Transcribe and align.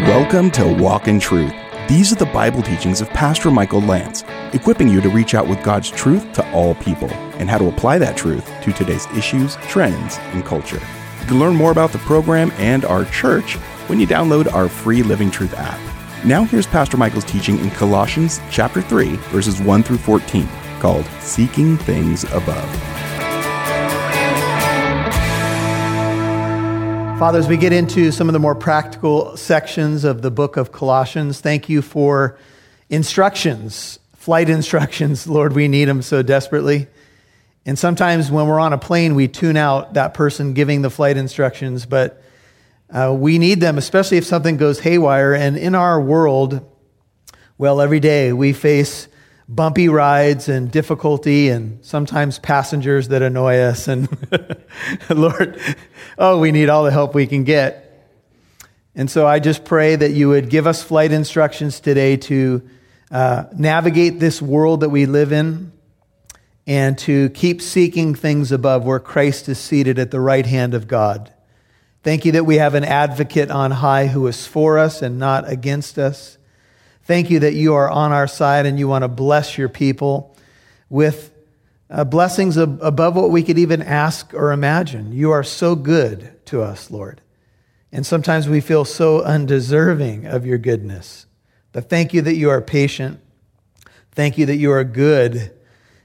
Welcome 0.00 0.50
to 0.50 0.66
Walk 0.66 1.06
in 1.06 1.20
Truth. 1.20 1.54
These 1.88 2.10
are 2.10 2.16
the 2.16 2.26
Bible 2.26 2.62
teachings 2.62 3.00
of 3.00 3.08
Pastor 3.10 3.48
Michael 3.48 3.80
Lance, 3.80 4.24
equipping 4.52 4.88
you 4.88 5.00
to 5.00 5.08
reach 5.08 5.36
out 5.36 5.46
with 5.46 5.62
God's 5.62 5.88
truth 5.88 6.32
to 6.32 6.50
all 6.50 6.74
people 6.74 7.08
and 7.38 7.48
how 7.48 7.58
to 7.58 7.68
apply 7.68 7.98
that 7.98 8.16
truth 8.16 8.44
to 8.62 8.72
today's 8.72 9.06
issues, 9.16 9.54
trends, 9.68 10.18
and 10.32 10.44
culture. 10.44 10.80
You 11.20 11.26
can 11.26 11.38
learn 11.38 11.54
more 11.54 11.70
about 11.70 11.92
the 11.92 11.98
program 11.98 12.50
and 12.56 12.84
our 12.84 13.04
church 13.04 13.54
when 13.86 14.00
you 14.00 14.06
download 14.08 14.52
our 14.52 14.68
free 14.68 15.04
Living 15.04 15.30
Truth 15.30 15.54
app. 15.56 15.78
Now 16.24 16.42
here's 16.42 16.66
Pastor 16.66 16.96
Michael's 16.96 17.24
teaching 17.24 17.60
in 17.60 17.70
Colossians 17.70 18.40
chapter 18.50 18.82
3, 18.82 19.14
verses 19.30 19.60
1 19.62 19.84
through 19.84 19.98
14, 19.98 20.48
called 20.80 21.06
Seeking 21.20 21.76
Things 21.76 22.24
Above. 22.32 23.13
Father, 27.18 27.38
as 27.38 27.46
we 27.46 27.56
get 27.56 27.72
into 27.72 28.10
some 28.10 28.28
of 28.28 28.32
the 28.32 28.40
more 28.40 28.56
practical 28.56 29.36
sections 29.36 30.02
of 30.02 30.20
the 30.20 30.32
book 30.32 30.56
of 30.56 30.72
Colossians, 30.72 31.40
thank 31.40 31.68
you 31.68 31.80
for 31.80 32.36
instructions, 32.90 34.00
flight 34.16 34.50
instructions. 34.50 35.24
Lord, 35.28 35.52
we 35.52 35.68
need 35.68 35.84
them 35.84 36.02
so 36.02 36.22
desperately. 36.22 36.88
And 37.64 37.78
sometimes 37.78 38.32
when 38.32 38.48
we're 38.48 38.58
on 38.58 38.72
a 38.72 38.78
plane, 38.78 39.14
we 39.14 39.28
tune 39.28 39.56
out 39.56 39.94
that 39.94 40.12
person 40.12 40.54
giving 40.54 40.82
the 40.82 40.90
flight 40.90 41.16
instructions, 41.16 41.86
but 41.86 42.20
uh, 42.90 43.14
we 43.16 43.38
need 43.38 43.60
them, 43.60 43.78
especially 43.78 44.18
if 44.18 44.24
something 44.24 44.56
goes 44.56 44.80
haywire. 44.80 45.34
And 45.34 45.56
in 45.56 45.76
our 45.76 46.00
world, 46.00 46.68
well, 47.58 47.80
every 47.80 48.00
day 48.00 48.32
we 48.32 48.52
face 48.52 49.06
bumpy 49.48 49.88
rides 49.88 50.48
and 50.48 50.70
difficulty 50.70 51.48
and 51.50 51.84
sometimes 51.84 52.38
passengers 52.38 53.08
that 53.08 53.22
annoy 53.22 53.58
us. 53.58 53.88
And 53.88 54.08
Lord, 55.10 55.60
oh, 56.18 56.38
we 56.38 56.52
need 56.52 56.68
all 56.68 56.84
the 56.84 56.90
help 56.90 57.14
we 57.14 57.26
can 57.26 57.44
get. 57.44 57.80
And 58.94 59.10
so 59.10 59.26
I 59.26 59.40
just 59.40 59.64
pray 59.64 59.96
that 59.96 60.12
you 60.12 60.28
would 60.28 60.48
give 60.48 60.66
us 60.66 60.82
flight 60.82 61.12
instructions 61.12 61.80
today 61.80 62.16
to 62.18 62.68
uh, 63.10 63.44
navigate 63.56 64.20
this 64.20 64.40
world 64.40 64.80
that 64.80 64.88
we 64.88 65.06
live 65.06 65.32
in 65.32 65.72
and 66.66 66.96
to 66.98 67.28
keep 67.30 67.60
seeking 67.60 68.14
things 68.14 68.50
above 68.50 68.84
where 68.84 69.00
Christ 69.00 69.48
is 69.48 69.58
seated 69.58 69.98
at 69.98 70.10
the 70.10 70.20
right 70.20 70.46
hand 70.46 70.74
of 70.74 70.88
God. 70.88 71.32
Thank 72.02 72.24
you 72.24 72.32
that 72.32 72.44
we 72.44 72.56
have 72.56 72.74
an 72.74 72.84
advocate 72.84 73.50
on 73.50 73.70
high 73.70 74.06
who 74.06 74.26
is 74.26 74.46
for 74.46 74.78
us 74.78 75.02
and 75.02 75.18
not 75.18 75.48
against 75.48 75.98
us. 75.98 76.38
Thank 77.04 77.30
you 77.30 77.40
that 77.40 77.52
you 77.52 77.74
are 77.74 77.90
on 77.90 78.12
our 78.12 78.26
side 78.26 78.64
and 78.64 78.78
you 78.78 78.88
want 78.88 79.02
to 79.02 79.08
bless 79.08 79.58
your 79.58 79.68
people 79.68 80.36
with 80.88 81.32
uh, 81.90 82.04
blessings 82.04 82.56
ab- 82.56 82.78
above 82.82 83.14
what 83.14 83.30
we 83.30 83.42
could 83.42 83.58
even 83.58 83.82
ask 83.82 84.32
or 84.32 84.52
imagine. 84.52 85.12
You 85.12 85.30
are 85.30 85.42
so 85.42 85.74
good 85.74 86.44
to 86.46 86.62
us, 86.62 86.90
Lord. 86.90 87.20
And 87.92 88.06
sometimes 88.06 88.48
we 88.48 88.60
feel 88.60 88.86
so 88.86 89.22
undeserving 89.22 90.26
of 90.26 90.46
your 90.46 90.58
goodness. 90.58 91.26
But 91.72 91.90
thank 91.90 92.14
you 92.14 92.22
that 92.22 92.36
you 92.36 92.48
are 92.48 92.62
patient. 92.62 93.20
Thank 94.12 94.38
you 94.38 94.46
that 94.46 94.56
you 94.56 94.72
are 94.72 94.82
good. 94.82 95.52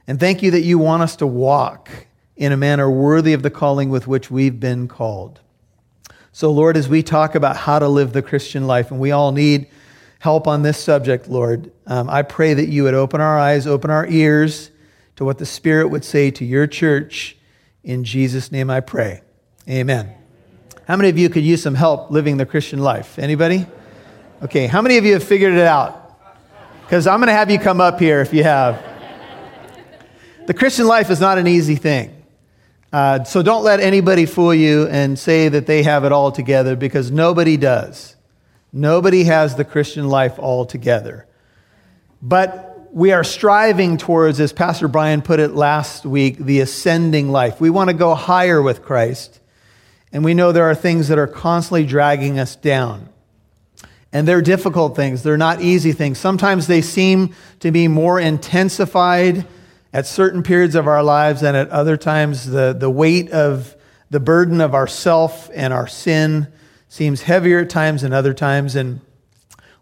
And 0.06 0.20
thank 0.20 0.44
you 0.44 0.52
that 0.52 0.62
you 0.62 0.78
want 0.78 1.02
us 1.02 1.16
to 1.18 1.28
walk 1.28 1.90
in 2.36 2.52
a 2.52 2.58
manner 2.58 2.92
worthy 2.92 3.34
of 3.34 3.42
the 3.42 3.50
calling 3.50 3.90
with 3.90 4.06
which 4.06 4.30
we've 4.30 4.60
been 4.60 4.88
called. 4.88 5.40
So, 6.32 6.52
Lord, 6.52 6.76
as 6.76 6.90
we 6.90 7.04
talk 7.04 7.36
about 7.36 7.56
how 7.56 7.80
to 7.80 7.88
live 7.88 8.12
the 8.12 8.22
Christian 8.22 8.68
life, 8.68 8.92
and 8.92 9.00
we 9.00 9.12
all 9.12 9.32
need 9.32 9.68
help 10.20 10.48
on 10.48 10.62
this 10.62 10.78
subject, 10.78 11.28
Lord. 11.28 11.72
Um, 11.88 12.10
I 12.10 12.22
pray 12.22 12.54
that 12.54 12.68
you 12.68 12.84
would 12.84 12.94
open 12.94 13.20
our 13.22 13.40
eyes, 13.40 13.66
open 13.66 13.90
our 13.90 14.06
ears 14.08 14.70
to 15.16 15.26
what 15.26 15.38
the 15.38 15.46
Spirit 15.46 15.88
would 15.88 16.06
say 16.06 16.30
to 16.32 16.46
your 16.46 16.68
church. 16.68 17.36
In 17.84 18.04
Jesus' 18.04 18.52
name 18.52 18.70
I 18.70 18.82
pray. 18.82 19.22
Amen. 19.68 20.14
How 20.88 20.96
many 20.96 21.10
of 21.10 21.18
you 21.18 21.30
could 21.30 21.44
use 21.44 21.62
some 21.62 21.76
help 21.76 22.12
living 22.12 22.38
the 22.38 22.46
Christian 22.46 22.80
life? 22.80 23.18
Anybody? 23.18 23.66
Okay, 24.44 24.68
how 24.68 24.82
many 24.82 24.98
of 24.98 25.06
you 25.06 25.14
have 25.14 25.24
figured 25.24 25.54
it 25.54 25.66
out? 25.66 26.18
Because 26.84 27.08
I'm 27.08 27.20
going 27.20 27.28
to 27.28 27.34
have 27.34 27.52
you 27.52 27.60
come 27.60 27.82
up 27.82 28.00
here 28.00 28.22
if 28.22 28.34
you 28.34 28.44
have. 28.44 28.84
The 30.48 30.54
Christian 30.54 30.88
life 30.88 31.12
is 31.12 31.20
not 31.20 31.38
an 31.38 31.46
easy 31.46 31.76
thing. 31.76 32.16
Uh, 32.92 33.24
so 33.24 33.44
don't 33.44 33.64
let 33.64 33.80
anybody 33.80 34.26
fool 34.26 34.54
you 34.54 34.88
and 34.88 35.20
say 35.20 35.48
that 35.50 35.68
they 35.68 35.84
have 35.84 36.06
it 36.06 36.12
all 36.12 36.32
together 36.32 36.76
because 36.76 37.12
nobody 37.12 37.56
does. 37.56 38.16
Nobody 38.72 39.24
has 39.24 39.56
the 39.56 39.66
Christian 39.66 40.10
life 40.10 40.38
all 40.38 40.66
together. 40.66 41.26
But 42.22 42.88
we 42.92 43.12
are 43.12 43.24
striving 43.24 43.98
towards, 43.98 44.40
as 44.40 44.54
Pastor 44.54 44.88
Brian 44.88 45.22
put 45.22 45.40
it 45.40 45.54
last 45.54 46.06
week, 46.06 46.38
the 46.38 46.60
ascending 46.60 47.30
life. 47.30 47.62
We 47.62 47.70
want 47.70 47.90
to 47.90 47.96
go 47.96 48.16
higher 48.16 48.62
with 48.62 48.84
Christ. 48.84 49.40
And 50.12 50.24
we 50.24 50.34
know 50.34 50.52
there 50.52 50.70
are 50.70 50.76
things 50.76 51.08
that 51.10 51.20
are 51.20 51.28
constantly 51.28 51.86
dragging 51.86 52.40
us 52.40 52.56
down. 52.56 53.10
And 54.12 54.28
they're 54.28 54.42
difficult 54.42 54.96
things, 54.96 55.22
they're 55.22 55.38
not 55.38 55.62
easy 55.62 55.92
things. 55.92 56.18
Sometimes 56.18 56.66
they 56.66 56.82
seem 56.82 57.36
to 57.60 57.72
be 57.72 57.88
more 57.88 58.20
intensified 58.20 59.46
at 59.94 60.08
certain 60.08 60.42
periods 60.42 60.76
of 60.76 60.88
our 60.88 61.04
lives, 61.04 61.44
and 61.44 61.56
at 61.58 61.70
other 61.70 61.98
times, 61.98 62.46
the, 62.46 62.76
the 62.78 62.90
weight 62.90 63.32
of 63.32 63.76
the 64.10 64.20
burden 64.20 64.62
of 64.62 64.74
ourself 64.74 65.50
and 65.54 65.74
our 65.74 65.88
sin 65.88 66.48
seems 66.90 67.22
heavier 67.22 67.60
at 67.60 67.70
times 67.70 68.02
than 68.02 68.12
other 68.12 68.34
times. 68.34 68.76
And 68.76 69.00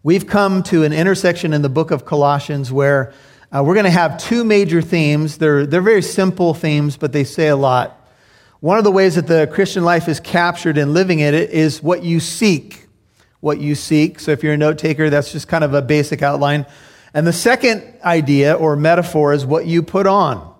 we've 0.03 0.28
come 0.28 0.62
to 0.63 0.84
an 0.84 0.91
intersection 0.91 1.53
in 1.53 1.62
the 1.62 1.69
book 1.69 1.90
of 1.90 2.06
Colossians 2.06 2.72
where 2.72 3.13
uh, 3.50 3.63
we're 3.66 3.75
going 3.75 3.85
to 3.85 3.90
have 3.90 4.18
two 4.18 4.44
major 4.44 4.81
themes. 4.81 5.38
They're, 5.38 5.66
they're 5.66 5.81
very 5.81 6.01
simple 6.01 6.53
themes, 6.53 6.97
but 6.97 7.13
they 7.13 7.23
say 7.23 7.47
a 7.47 7.56
lot. 7.56 7.94
One 8.59 8.78
of 8.78 8.84
the 8.84 8.91
ways 8.91 9.16
that 9.16 9.25
the 9.25 9.50
Christian 9.51 9.85
life 9.85 10.09
is 10.09 10.19
captured 10.19 10.78
in 10.78 10.94
living 10.94 11.19
it 11.19 11.34
is 11.34 11.81
what 11.81 12.03
you 12.03 12.19
seek. 12.19 12.88
What 13.39 13.59
you 13.59 13.74
seek. 13.74 14.19
So 14.19 14.31
if 14.31 14.44
you're 14.44 14.53
a 14.53 14.57
note 14.57 14.78
taker, 14.78 15.09
that's 15.09 15.31
just 15.31 15.47
kind 15.47 15.63
of 15.63 15.74
a 15.74 15.81
basic 15.81 16.22
outline. 16.22 16.66
And 17.13 17.25
the 17.25 17.34
second 17.34 17.84
idea 18.03 18.53
or 18.53 18.75
metaphor 18.75 19.31
is 19.31 19.45
what 19.45 19.66
you 19.66 19.81
put 19.81 20.07
on 20.07 20.53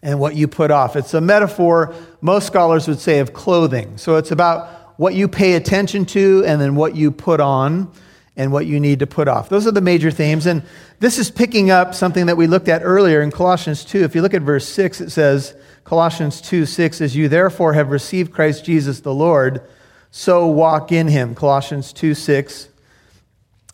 and 0.00 0.20
what 0.20 0.36
you 0.36 0.46
put 0.46 0.70
off. 0.70 0.94
It's 0.94 1.12
a 1.12 1.20
metaphor, 1.20 1.92
most 2.20 2.46
scholars 2.46 2.86
would 2.86 3.00
say, 3.00 3.18
of 3.18 3.32
clothing. 3.32 3.98
So 3.98 4.16
it's 4.16 4.30
about 4.30 4.77
what 4.98 5.14
you 5.14 5.28
pay 5.28 5.54
attention 5.54 6.04
to, 6.04 6.44
and 6.44 6.60
then 6.60 6.74
what 6.74 6.94
you 6.94 7.10
put 7.10 7.40
on 7.40 7.90
and 8.36 8.52
what 8.52 8.66
you 8.66 8.78
need 8.78 8.98
to 8.98 9.06
put 9.06 9.28
off. 9.28 9.48
Those 9.48 9.66
are 9.66 9.72
the 9.72 9.80
major 9.80 10.10
themes. 10.10 10.44
And 10.44 10.62
this 10.98 11.18
is 11.18 11.30
picking 11.30 11.70
up 11.70 11.94
something 11.94 12.26
that 12.26 12.36
we 12.36 12.46
looked 12.46 12.68
at 12.68 12.82
earlier 12.84 13.22
in 13.22 13.30
Colossians 13.30 13.84
2. 13.84 14.02
If 14.02 14.14
you 14.14 14.22
look 14.22 14.34
at 14.34 14.42
verse 14.42 14.68
6, 14.68 15.00
it 15.00 15.10
says, 15.10 15.56
Colossians 15.84 16.40
2 16.40 16.66
6, 16.66 17.00
as 17.00 17.16
you 17.16 17.28
therefore 17.28 17.72
have 17.72 17.90
received 17.90 18.32
Christ 18.32 18.64
Jesus 18.64 19.00
the 19.00 19.14
Lord, 19.14 19.62
so 20.10 20.46
walk 20.48 20.92
in 20.92 21.08
him. 21.08 21.34
Colossians 21.34 21.92
2 21.92 22.14
6. 22.14 22.68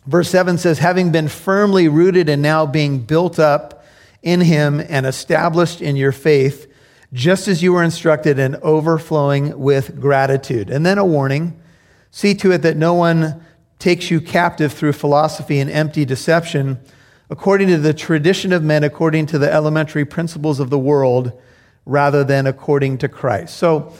Verse 0.05 0.29
7 0.29 0.59
says, 0.59 0.77
having 0.77 1.11
been 1.11 1.27
firmly 1.27 1.87
rooted 1.87 2.29
and 2.29 2.41
now 2.41 2.67
being 2.67 2.99
built 2.99 3.39
up 3.39 3.83
in 4.21 4.41
him 4.41 4.79
and 4.79 5.07
established 5.07 5.81
in 5.81 5.95
your 5.95 6.11
faith, 6.11 6.71
just 7.15 7.47
as 7.47 7.63
you 7.63 7.71
were 7.71 7.81
instructed 7.81 8.37
and 8.37 8.57
overflowing 8.57 9.57
with 9.57 10.01
gratitude. 10.01 10.69
And 10.69 10.85
then 10.85 10.97
a 10.97 11.05
warning 11.05 11.57
see 12.11 12.35
to 12.35 12.51
it 12.51 12.61
that 12.61 12.75
no 12.75 12.93
one 12.93 13.41
takes 13.79 14.11
you 14.11 14.19
captive 14.19 14.73
through 14.73 14.91
philosophy 14.91 15.59
and 15.59 15.71
empty 15.71 16.03
deception, 16.03 16.77
according 17.29 17.69
to 17.69 17.77
the 17.77 17.93
tradition 17.93 18.51
of 18.51 18.63
men, 18.63 18.83
according 18.83 19.27
to 19.27 19.39
the 19.39 19.51
elementary 19.51 20.03
principles 20.03 20.59
of 20.59 20.69
the 20.69 20.77
world, 20.77 21.31
rather 21.85 22.23
than 22.23 22.47
according 22.47 22.97
to 22.97 23.07
Christ. 23.07 23.55
So, 23.55 23.93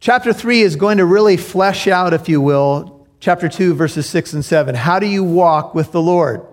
chapter 0.00 0.32
3 0.32 0.60
is 0.60 0.76
going 0.76 0.98
to 0.98 1.06
really 1.06 1.38
flesh 1.38 1.86
out, 1.86 2.12
if 2.12 2.28
you 2.28 2.42
will, 2.42 3.06
chapter 3.20 3.48
2, 3.48 3.74
verses 3.74 4.06
6 4.06 4.34
and 4.34 4.44
7. 4.44 4.74
How 4.74 4.98
do 4.98 5.06
you 5.06 5.24
walk 5.24 5.74
with 5.74 5.92
the 5.92 6.02
Lord? 6.02 6.46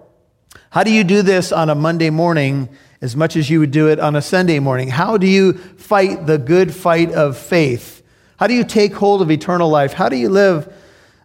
How 0.69 0.83
do 0.83 0.91
you 0.91 1.03
do 1.03 1.21
this 1.21 1.51
on 1.51 1.69
a 1.69 1.75
Monday 1.75 2.09
morning 2.09 2.69
as 3.01 3.15
much 3.15 3.35
as 3.35 3.49
you 3.49 3.59
would 3.59 3.71
do 3.71 3.89
it 3.89 3.99
on 3.99 4.15
a 4.15 4.21
Sunday 4.21 4.59
morning? 4.59 4.87
How 4.87 5.17
do 5.17 5.27
you 5.27 5.53
fight 5.53 6.27
the 6.27 6.37
good 6.37 6.73
fight 6.73 7.11
of 7.11 7.37
faith? 7.37 8.03
How 8.37 8.47
do 8.47 8.53
you 8.53 8.63
take 8.63 8.93
hold 8.93 9.21
of 9.21 9.31
eternal 9.31 9.69
life? 9.69 9.93
How 9.93 10.07
do 10.07 10.15
you 10.15 10.29
live 10.29 10.73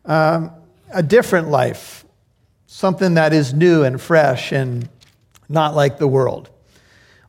um, 0.04 0.50
a 0.92 1.02
different 1.02 1.48
life? 1.48 2.04
Something 2.66 3.14
that 3.14 3.32
is 3.32 3.54
new 3.54 3.84
and 3.84 4.00
fresh 4.00 4.52
and 4.52 4.88
not 5.48 5.74
like 5.74 5.98
the 5.98 6.08
world. 6.08 6.50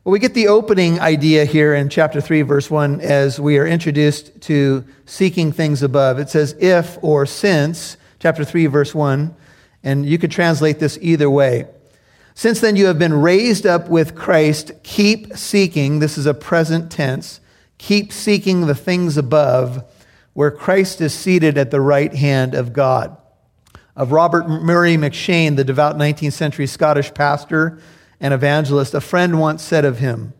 Well, 0.04 0.12
we 0.12 0.18
get 0.18 0.34
the 0.34 0.48
opening 0.48 1.00
idea 1.00 1.44
here 1.44 1.74
in 1.74 1.90
chapter 1.90 2.20
3, 2.20 2.42
verse 2.42 2.70
1, 2.70 3.02
as 3.02 3.38
we 3.38 3.58
are 3.58 3.66
introduced 3.66 4.40
to 4.42 4.84
seeking 5.04 5.52
things 5.52 5.82
above. 5.82 6.18
It 6.18 6.30
says, 6.30 6.56
if 6.58 6.98
or 7.02 7.26
since, 7.26 7.98
chapter 8.18 8.44
3, 8.44 8.66
verse 8.66 8.94
1, 8.94 9.34
and 9.82 10.06
you 10.06 10.18
could 10.18 10.30
translate 10.30 10.78
this 10.78 10.98
either 11.02 11.28
way. 11.28 11.66
Since 12.38 12.60
then 12.60 12.76
you 12.76 12.86
have 12.86 13.00
been 13.00 13.20
raised 13.20 13.66
up 13.66 13.88
with 13.88 14.14
Christ, 14.14 14.70
keep 14.84 15.36
seeking, 15.36 15.98
this 15.98 16.16
is 16.16 16.24
a 16.24 16.32
present 16.32 16.88
tense, 16.88 17.40
keep 17.78 18.12
seeking 18.12 18.68
the 18.68 18.76
things 18.76 19.16
above 19.16 19.82
where 20.34 20.52
Christ 20.52 21.00
is 21.00 21.12
seated 21.12 21.58
at 21.58 21.72
the 21.72 21.80
right 21.80 22.14
hand 22.14 22.54
of 22.54 22.72
God. 22.72 23.16
Of 23.96 24.12
Robert 24.12 24.48
Murray 24.48 24.96
M'Cheyne, 24.96 25.56
the 25.56 25.64
devout 25.64 25.96
19th 25.96 26.32
century 26.32 26.68
Scottish 26.68 27.12
pastor 27.12 27.80
and 28.20 28.32
evangelist, 28.32 28.94
a 28.94 29.00
friend 29.00 29.40
once 29.40 29.60
said 29.60 29.84
of 29.84 29.98
him, 29.98 30.32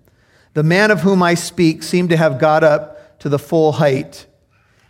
The 0.55 0.63
man 0.63 0.93
of 0.93 1.01
whom 1.01 1.21
I 1.21 1.35
speak 1.35 1.83
seemed 1.83 2.11
to 2.11 2.17
have 2.17 2.39
got 2.39 2.63
up 2.63 3.19
to 3.19 3.29
the 3.29 3.41
full 3.41 3.73
height 3.73 4.27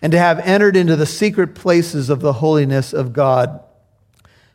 and 0.02 0.12
to 0.12 0.18
have 0.18 0.40
entered 0.40 0.76
into 0.76 0.94
the 0.94 1.06
secret 1.06 1.54
places 1.54 2.10
of 2.10 2.20
the 2.20 2.34
holiness 2.34 2.92
of 2.92 3.14
God. 3.14 3.60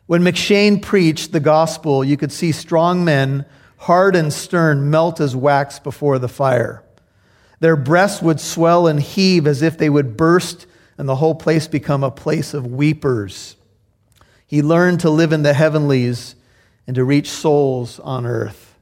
When 0.06 0.22
M'Cheyne 0.22 0.82
preached 0.82 1.32
the 1.32 1.40
gospel, 1.40 2.04
you 2.04 2.16
could 2.16 2.32
see 2.32 2.52
strong 2.52 3.04
men, 3.04 3.46
hard 3.78 4.14
and 4.14 4.32
stern, 4.32 4.90
melt 4.90 5.18
as 5.18 5.34
wax 5.34 5.78
before 5.78 6.18
the 6.18 6.28
fire. 6.28 6.82
Their 7.60 7.76
breasts 7.76 8.20
would 8.20 8.40
swell 8.40 8.86
and 8.86 9.00
heave 9.00 9.46
as 9.46 9.62
if 9.62 9.78
they 9.78 9.88
would 9.88 10.16
burst, 10.16 10.66
and 10.98 11.08
the 11.08 11.16
whole 11.16 11.34
place 11.34 11.66
become 11.66 12.04
a 12.04 12.10
place 12.10 12.52
of 12.52 12.66
weepers. 12.66 13.56
He 14.46 14.60
learned 14.60 15.00
to 15.00 15.10
live 15.10 15.32
in 15.32 15.42
the 15.42 15.54
heavenlies 15.54 16.34
and 16.86 16.94
to 16.96 17.04
reach 17.04 17.30
souls 17.30 17.98
on 18.00 18.26
earth. 18.26 18.76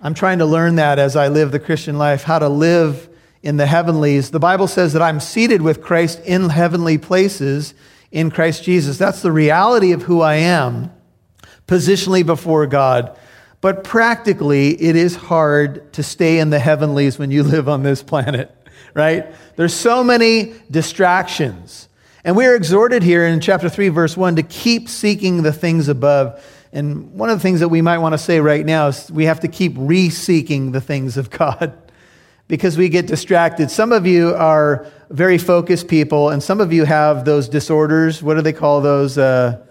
I'm 0.00 0.14
trying 0.14 0.38
to 0.38 0.46
learn 0.46 0.76
that 0.76 0.98
as 0.98 1.14
I 1.14 1.28
live 1.28 1.52
the 1.52 1.60
Christian 1.60 1.96
life, 1.96 2.24
how 2.24 2.40
to 2.40 2.48
live 2.48 3.08
in 3.42 3.56
the 3.56 3.66
heavenlies. 3.66 4.32
The 4.32 4.40
Bible 4.40 4.66
says 4.66 4.92
that 4.94 5.02
I'm 5.02 5.20
seated 5.20 5.62
with 5.62 5.80
Christ 5.80 6.20
in 6.24 6.48
heavenly 6.48 6.98
places 6.98 7.74
in 8.10 8.30
Christ 8.30 8.64
Jesus. 8.64 8.98
That's 8.98 9.22
the 9.22 9.32
reality 9.32 9.92
of 9.92 10.02
who 10.02 10.20
I 10.20 10.36
am 10.36 10.92
positionally 11.66 12.24
before 12.24 12.66
God. 12.66 13.18
But 13.60 13.84
practically, 13.84 14.80
it 14.80 14.96
is 14.96 15.16
hard 15.16 15.92
to 15.94 16.02
stay 16.02 16.38
in 16.38 16.50
the 16.50 16.58
heavenlies 16.58 17.18
when 17.18 17.30
you 17.30 17.42
live 17.44 17.68
on 17.68 17.82
this 17.82 18.02
planet, 18.02 18.54
right? 18.94 19.26
There's 19.56 19.74
so 19.74 20.02
many 20.02 20.54
distractions. 20.70 21.88
And 22.24 22.36
we 22.36 22.46
are 22.46 22.54
exhorted 22.54 23.02
here 23.02 23.26
in 23.26 23.40
chapter 23.40 23.68
3, 23.68 23.88
verse 23.88 24.16
1, 24.16 24.36
to 24.36 24.42
keep 24.42 24.88
seeking 24.88 25.42
the 25.42 25.52
things 25.52 25.88
above. 25.88 26.44
And 26.72 27.12
one 27.14 27.30
of 27.30 27.38
the 27.38 27.42
things 27.42 27.60
that 27.60 27.68
we 27.68 27.80
might 27.80 27.98
want 27.98 28.12
to 28.12 28.18
say 28.18 28.40
right 28.40 28.64
now 28.64 28.88
is 28.88 29.10
we 29.10 29.24
have 29.24 29.40
to 29.40 29.48
keep 29.48 29.74
re 29.76 30.10
seeking 30.10 30.72
the 30.72 30.80
things 30.80 31.16
of 31.16 31.30
God 31.30 31.76
because 32.48 32.76
we 32.76 32.88
get 32.88 33.06
distracted. 33.06 33.70
Some 33.70 33.92
of 33.92 34.06
you 34.06 34.34
are 34.34 34.86
very 35.10 35.38
focused 35.38 35.86
people, 35.86 36.30
and 36.30 36.42
some 36.42 36.60
of 36.60 36.72
you 36.72 36.84
have 36.84 37.24
those 37.24 37.48
disorders. 37.48 38.22
What 38.22 38.34
do 38.34 38.42
they 38.42 38.52
call 38.52 38.80
those? 38.80 39.16
Uh, 39.16 39.64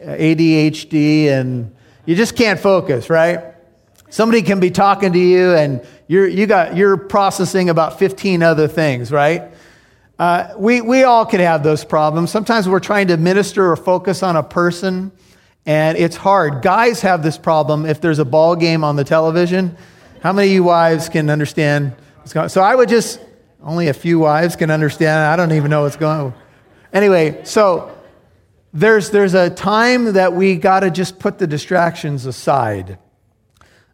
ADHD, 0.00 1.26
and 1.26 1.74
you 2.06 2.14
just 2.14 2.36
can't 2.36 2.58
focus, 2.58 3.10
right? 3.10 3.40
Somebody 4.10 4.42
can 4.42 4.60
be 4.60 4.70
talking 4.70 5.12
to 5.12 5.18
you, 5.18 5.52
and 5.54 5.84
you're, 6.06 6.26
you 6.26 6.46
got, 6.46 6.76
you're 6.76 6.96
processing 6.96 7.68
about 7.68 7.98
15 7.98 8.42
other 8.42 8.68
things, 8.68 9.12
right? 9.12 9.52
Uh, 10.18 10.54
we, 10.56 10.80
we 10.80 11.04
all 11.04 11.26
can 11.26 11.40
have 11.40 11.62
those 11.62 11.84
problems. 11.84 12.30
Sometimes 12.30 12.68
we're 12.68 12.80
trying 12.80 13.08
to 13.08 13.16
minister 13.16 13.70
or 13.70 13.76
focus 13.76 14.22
on 14.22 14.36
a 14.36 14.42
person, 14.42 15.12
and 15.66 15.98
it's 15.98 16.16
hard. 16.16 16.62
Guys 16.62 17.02
have 17.02 17.22
this 17.22 17.36
problem 17.36 17.84
if 17.84 18.00
there's 18.00 18.18
a 18.18 18.24
ball 18.24 18.56
game 18.56 18.82
on 18.82 18.96
the 18.96 19.04
television. 19.04 19.76
How 20.22 20.32
many 20.32 20.48
of 20.48 20.54
you 20.54 20.64
wives 20.64 21.08
can 21.08 21.30
understand 21.30 21.94
what's 22.16 22.32
going 22.32 22.44
on? 22.44 22.50
So 22.50 22.62
I 22.62 22.74
would 22.74 22.88
just 22.88 23.20
only 23.62 23.88
a 23.88 23.94
few 23.94 24.18
wives 24.18 24.56
can 24.56 24.70
understand. 24.70 25.18
I 25.18 25.36
don't 25.36 25.52
even 25.52 25.70
know 25.70 25.82
what's 25.82 25.96
going 25.96 26.20
on. 26.20 26.34
Anyway, 26.92 27.44
so 27.44 27.94
there's, 28.72 29.10
there's 29.10 29.34
a 29.34 29.50
time 29.50 30.12
that 30.14 30.32
we 30.32 30.56
got 30.56 30.80
to 30.80 30.90
just 30.90 31.18
put 31.18 31.38
the 31.38 31.46
distractions 31.46 32.24
aside. 32.26 32.98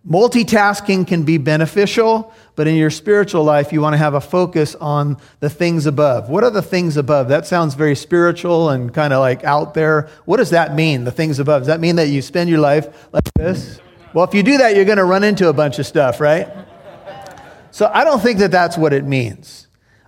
Multitasking 0.08 1.06
can 1.06 1.22
be 1.22 1.38
beneficial, 1.38 2.32
but 2.56 2.66
in 2.66 2.74
your 2.74 2.90
spiritual 2.90 3.42
life, 3.42 3.72
you 3.72 3.80
want 3.80 3.94
to 3.94 3.98
have 3.98 4.12
a 4.12 4.20
focus 4.20 4.74
on 4.74 5.16
the 5.40 5.48
things 5.48 5.86
above. 5.86 6.28
What 6.28 6.44
are 6.44 6.50
the 6.50 6.60
things 6.60 6.98
above? 6.98 7.28
That 7.28 7.46
sounds 7.46 7.74
very 7.74 7.96
spiritual 7.96 8.68
and 8.68 8.92
kind 8.92 9.14
of 9.14 9.20
like 9.20 9.44
out 9.44 9.72
there. 9.72 10.10
What 10.26 10.36
does 10.36 10.50
that 10.50 10.74
mean, 10.74 11.04
the 11.04 11.10
things 11.10 11.38
above? 11.38 11.62
Does 11.62 11.68
that 11.68 11.80
mean 11.80 11.96
that 11.96 12.08
you 12.08 12.20
spend 12.20 12.50
your 12.50 12.60
life 12.60 13.08
like 13.12 13.24
this? 13.34 13.80
Well, 14.14 14.24
if 14.24 14.32
you 14.32 14.44
do 14.44 14.58
that, 14.58 14.76
you're 14.76 14.84
going 14.84 14.98
to 14.98 15.04
run 15.04 15.24
into 15.24 15.48
a 15.48 15.52
bunch 15.52 15.80
of 15.80 15.86
stuff, 15.86 16.20
right? 16.20 16.48
So 17.72 17.90
I 17.92 18.04
don't 18.04 18.20
think 18.22 18.38
that 18.38 18.52
that's 18.52 18.78
what 18.78 18.92
it 18.92 19.04
means. 19.04 19.66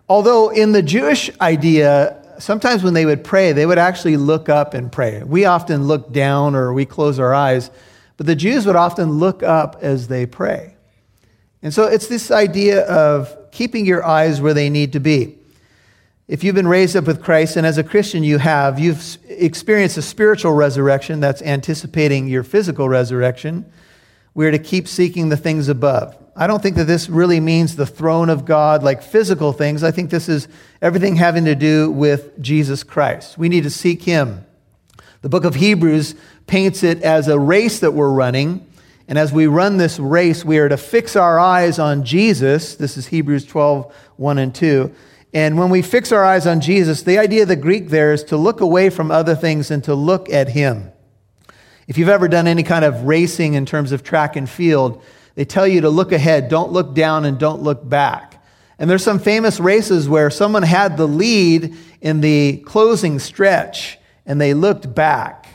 Although 0.09 0.51
in 0.51 0.71
the 0.71 0.81
Jewish 0.81 1.29
idea, 1.41 2.23
sometimes 2.39 2.85
when 2.85 2.95
they 2.95 3.05
would 3.05 3.25
pray, 3.25 3.51
they 3.51 3.67
would 3.67 3.79
actually 3.79 4.17
look 4.17 4.49
up 4.49 4.75
and 4.75 4.93
pray. 4.93 5.25
We 5.25 5.45
often 5.45 5.89
look 5.89 6.13
down 6.13 6.55
or 6.55 6.73
we 6.73 6.87
close 6.87 7.19
our 7.19 7.35
eyes, 7.35 7.73
but 8.17 8.27
the 8.27 8.37
Jews 8.37 8.65
would 8.65 8.77
often 8.77 9.19
look 9.19 9.43
up 9.43 9.79
as 9.83 10.07
they 10.07 10.25
pray. 10.25 10.77
And 11.61 11.75
so 11.75 11.87
it's 11.87 12.07
this 12.07 12.31
idea 12.31 12.87
of 12.87 13.51
keeping 13.51 13.85
your 13.85 14.05
eyes 14.05 14.41
where 14.41 14.55
they 14.55 14.71
need 14.71 14.93
to 14.93 15.01
be. 15.01 15.37
If 16.29 16.45
you've 16.45 16.55
been 16.55 16.69
raised 16.69 16.95
up 16.95 17.09
with 17.09 17.25
Christ, 17.25 17.57
and 17.57 17.67
as 17.67 17.77
a 17.77 17.83
Christian 17.83 18.23
you 18.23 18.39
have, 18.39 18.79
you've 18.79 19.19
experienced 19.29 19.97
a 19.97 20.03
spiritual 20.03 20.53
resurrection 20.53 21.19
that's 21.19 21.43
anticipating 21.43 22.29
your 22.29 22.45
physical 22.45 22.89
resurrection. 22.89 23.65
We're 24.37 24.51
to 24.51 24.59
keep 24.59 24.87
seeking 24.87 25.31
the 25.31 25.37
things 25.39 25.71
above. 25.71 26.15
I 26.37 26.47
don't 26.47 26.63
think 26.63 26.77
that 26.77 26.85
this 26.85 27.09
really 27.09 27.41
means 27.41 27.75
the 27.75 27.87
throne 27.87 28.29
of 28.29 28.45
God, 28.45 28.83
like 28.83 29.03
physical 29.03 29.55
things. 29.55 29.83
I 29.83 29.93
think 29.93 30.11
this 30.11 30.29
is 30.29 30.47
everything 30.83 31.17
having 31.17 31.47
to 31.47 31.55
do 31.55 31.91
with 31.91 32.39
Jesus 32.43 32.85
Christ. 32.85 33.39
We 33.39 33.49
need 33.49 33.63
to 33.63 33.71
seek 33.71 34.03
Him. 34.03 34.45
The 35.23 35.31
book 35.31 35.45
of 35.45 35.55
Hebrews 35.55 36.17
paints 36.47 36.83
it 36.83 37.03
as 37.03 37.29
a 37.29 37.39
race 37.39 37.81
that 37.81 37.93
we're 37.93 38.11
running. 38.11 38.67
And 39.09 39.19
as 39.19 39.33
we 39.33 39.47
run 39.47 39.79
this 39.79 39.99
race, 39.99 40.45
we 40.45 40.59
are 40.59 40.69
to 40.69 40.77
fix 40.77 41.17
our 41.17 41.39
eyes 41.39 41.79
on 41.79 42.05
Jesus. 42.05 42.75
This 42.75 42.99
is 42.99 43.07
Hebrews 43.07 43.47
12, 43.47 43.91
1 44.17 44.39
and 44.39 44.55
2. 44.55 44.95
And 45.33 45.59
when 45.59 45.71
we 45.71 45.81
fix 45.81 46.13
our 46.13 46.27
eyes 46.27 46.47
on 46.47 46.61
Jesus, 46.61 47.03
the 47.03 47.17
idea 47.17 47.45
of 47.45 47.49
the 47.49 47.57
Greek 47.57 47.89
there 47.89 48.13
is 48.13 48.23
to 48.25 48.37
look 48.37 48.61
away 48.61 48.91
from 48.91 49.11
other 49.11 49.35
things 49.35 49.71
and 49.71 49.83
to 49.85 49.95
look 49.95 50.29
at 50.29 50.51
Him. 50.51 50.93
If 51.87 51.99
you've 51.99 52.09
ever 52.09 52.29
done 52.29 52.47
any 52.49 52.63
kind 52.63 52.85
of 52.85 53.05
racing 53.05 53.55
in 53.55 53.67
terms 53.67 53.93
of 53.93 54.03
track 54.03 54.37
and 54.37 54.49
field, 54.49 55.03
they 55.37 55.45
tell 55.45 55.67
you 55.67 55.83
to 55.83 55.91
look 55.91 56.13
ahead, 56.13 56.49
don't 56.49 56.73
look 56.73 56.95
down, 56.95 57.25
and 57.25 57.39
don't 57.39 57.63
look 57.63 57.87
back. 57.89 58.43
And 58.79 58.91
there's 58.91 59.05
some 59.05 59.19
famous 59.19 59.61
races 59.61 60.09
where 60.09 60.29
someone 60.31 60.63
had 60.63 60.97
the 60.97 61.07
lead 61.07 61.75
in 62.01 62.21
the 62.21 62.59
closing 62.67 63.19
stretch 63.19 63.99
and 64.27 64.41
they 64.41 64.53
looked 64.53 64.95
back. 64.95 65.47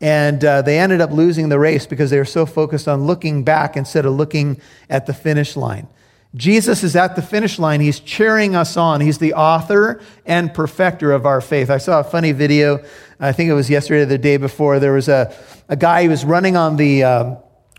And 0.00 0.44
uh, 0.44 0.62
they 0.62 0.78
ended 0.78 1.00
up 1.00 1.12
losing 1.12 1.48
the 1.48 1.58
race 1.58 1.86
because 1.86 2.10
they 2.10 2.18
were 2.18 2.24
so 2.24 2.46
focused 2.46 2.88
on 2.88 3.04
looking 3.04 3.44
back 3.44 3.76
instead 3.76 4.06
of 4.06 4.14
looking 4.14 4.60
at 4.90 5.06
the 5.06 5.14
finish 5.14 5.56
line. 5.56 5.88
Jesus 6.34 6.82
is 6.82 6.96
at 6.96 7.14
the 7.14 7.22
finish 7.22 7.60
line. 7.60 7.80
He's 7.80 8.00
cheering 8.00 8.56
us 8.56 8.76
on. 8.76 9.00
He's 9.00 9.18
the 9.18 9.34
author 9.34 10.00
and 10.26 10.52
perfecter 10.52 11.12
of 11.12 11.26
our 11.26 11.40
faith. 11.40 11.70
I 11.70 11.78
saw 11.78 12.00
a 12.00 12.04
funny 12.04 12.32
video. 12.32 12.84
I 13.20 13.30
think 13.30 13.50
it 13.50 13.54
was 13.54 13.70
yesterday 13.70 14.02
or 14.02 14.06
the 14.06 14.18
day 14.18 14.36
before. 14.36 14.80
There 14.80 14.92
was 14.92 15.08
a, 15.08 15.32
a 15.68 15.76
guy 15.76 16.04
who 16.04 16.10
was 16.10 16.24
running 16.24 16.56
on 16.56 16.76
the 16.76 17.04
uh, 17.04 17.34